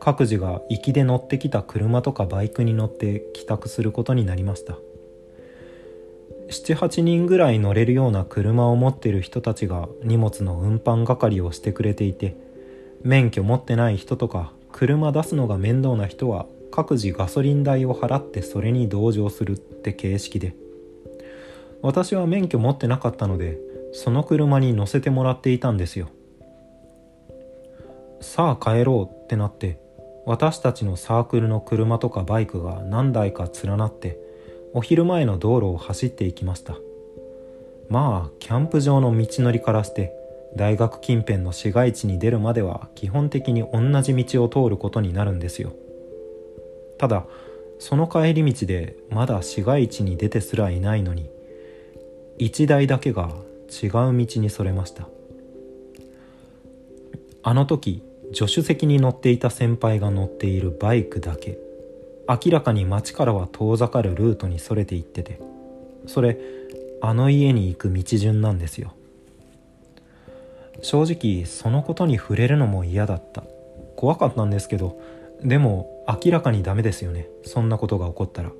[0.00, 4.78] 各自が行きで乗ってきた車とかバイクに乗って帰宅することになりました。
[6.48, 12.34] 78人ぐらい乗れるような車を持ってる人たちが荷物の運搬係をしてくれていて
[13.02, 20.54] 免許持ってない人とか車出すのが面倒な人は各自ガソリン代を払ってそれに同乗するって形式で。
[21.82, 23.58] 私は免許持ってなかったので
[23.92, 26.08] その車に乗せてもらっていたんですよ。
[28.20, 29.78] さあ帰ろうってなって
[30.26, 34.18] 私たちのサークルの車とかバイクが何台か連なって
[34.74, 36.76] お昼前の道路を走っていきました。
[37.88, 40.12] まあキャンプ場の道のりからして
[40.54, 45.72] 大学近辺の市街地に出るまでは基本的に同じ道を通ることになるんですよ。
[46.98, 47.24] ただ
[47.78, 51.30] その帰り道でまだ市街地に出てすらいないのに
[52.38, 53.30] 1台だけが
[53.82, 55.08] 違う道にそれました。
[57.42, 58.02] あの時
[58.32, 61.58] 助手席に乗っていた先輩が乗っているバイクだけ。
[62.28, 65.40] 明らかに街からは遠ざかるルートにそれていってて。
[66.06, 66.38] それ
[67.02, 68.92] あの家に行く道順なんですよ。
[70.82, 73.42] 正直そのことに触れるのも嫌だった。
[73.96, 74.98] 怖かったんですけど
[75.42, 77.28] でも明らかにダメですよね。
[77.44, 78.52] そんなことが起こったら。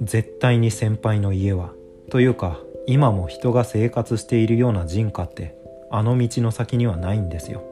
[0.00, 1.72] 絶対に先輩の家は。
[2.10, 5.54] というか今も人が生活しているような人家って
[5.90, 7.62] あの道の先にはないんですよ。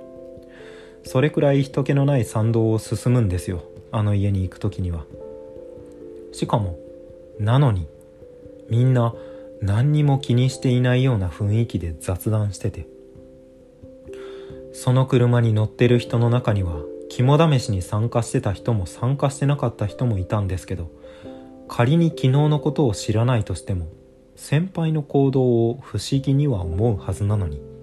[1.07, 3.63] それくらい人気のない参道を進むんですよ。
[3.93, 5.05] あの家に行く時には。
[6.33, 6.79] しかも
[7.39, 7.87] なのに
[8.69, 9.15] みんな
[9.63, 12.89] 何にも気にしていないような雰囲気で雑談してて。
[14.73, 20.91] その車に乗ってる人の中には肝試しに参加してた人も参加してなかった人もいたんですけど
[21.67, 23.89] 仮に昨日のことを知らないとしても
[24.35, 27.76] 先輩の行動を不思議には思うはずなのに。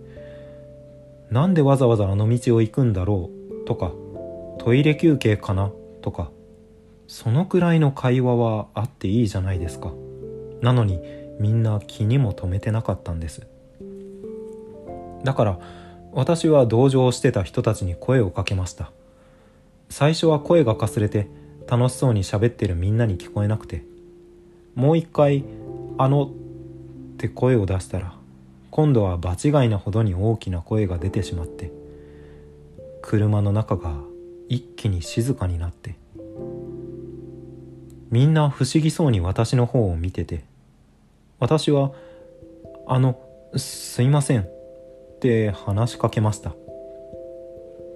[1.29, 3.29] なんでわざわざあの道を行くんだろ
[3.63, 3.91] うとか
[4.59, 5.71] トイレ休憩かな？
[6.01, 6.31] とか
[7.07, 9.93] そのくらいの会話はあっていいじゃないですか。
[10.61, 11.01] なのに
[11.39, 13.47] みんな気にも留めてなかったんです。
[15.23, 15.59] だから
[16.11, 18.91] 私は同情してた人たちに声をかけました。
[19.89, 21.27] 最初は声がかすれて
[21.67, 23.83] 楽しそうに喋ってるみんなに聞こえなくて
[24.75, 25.43] もう一回
[25.97, 26.29] 「あの」っ
[27.17, 28.15] て声を出したら
[28.75, 31.71] 今度は場違いなほどに大きな声が出てしまって
[33.03, 33.93] 車の中が
[34.49, 35.93] 一気に静かになって
[38.09, 40.43] みんな不思議そうに私の方を見てて
[41.37, 41.91] 私は
[42.89, 43.19] 「あの
[43.55, 44.45] すいません」っ
[45.19, 46.55] て話しかけました。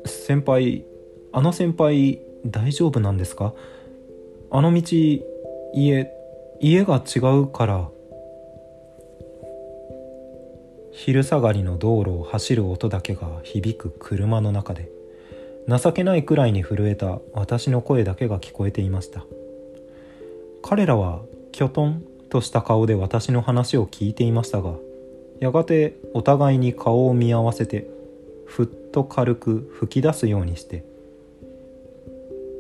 [0.06, 0.86] 先輩
[1.34, 3.56] あの先輩大丈夫なんですか？
[4.52, 4.82] あの道
[5.74, 6.08] 家
[6.62, 7.90] 家が違うから
[10.98, 14.90] 昼下がりの道路を走る音だけが響く車の中で
[15.68, 19.24] 情けないくらいに震えた私の声だけが聞こえていました。
[20.64, 21.22] 彼らは
[21.52, 24.74] きょとんとした顔で私の話を聞いていましたが
[25.40, 27.88] やがてお互いに顔を見合わせて
[28.48, 30.84] ふっと軽く吹き出すようにして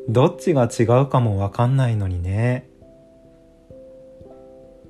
[0.07, 2.69] どっちが違うかもわかんないのにね。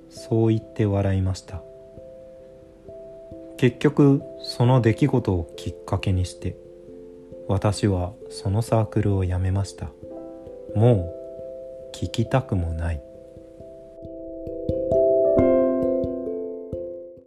[0.09, 1.61] そう言って笑いました。
[3.57, 6.55] 結局その出来事をきっかけにして
[7.47, 9.89] 私はそのサークルを辞めました。
[10.75, 11.13] も
[11.93, 13.01] う聞きたくもない。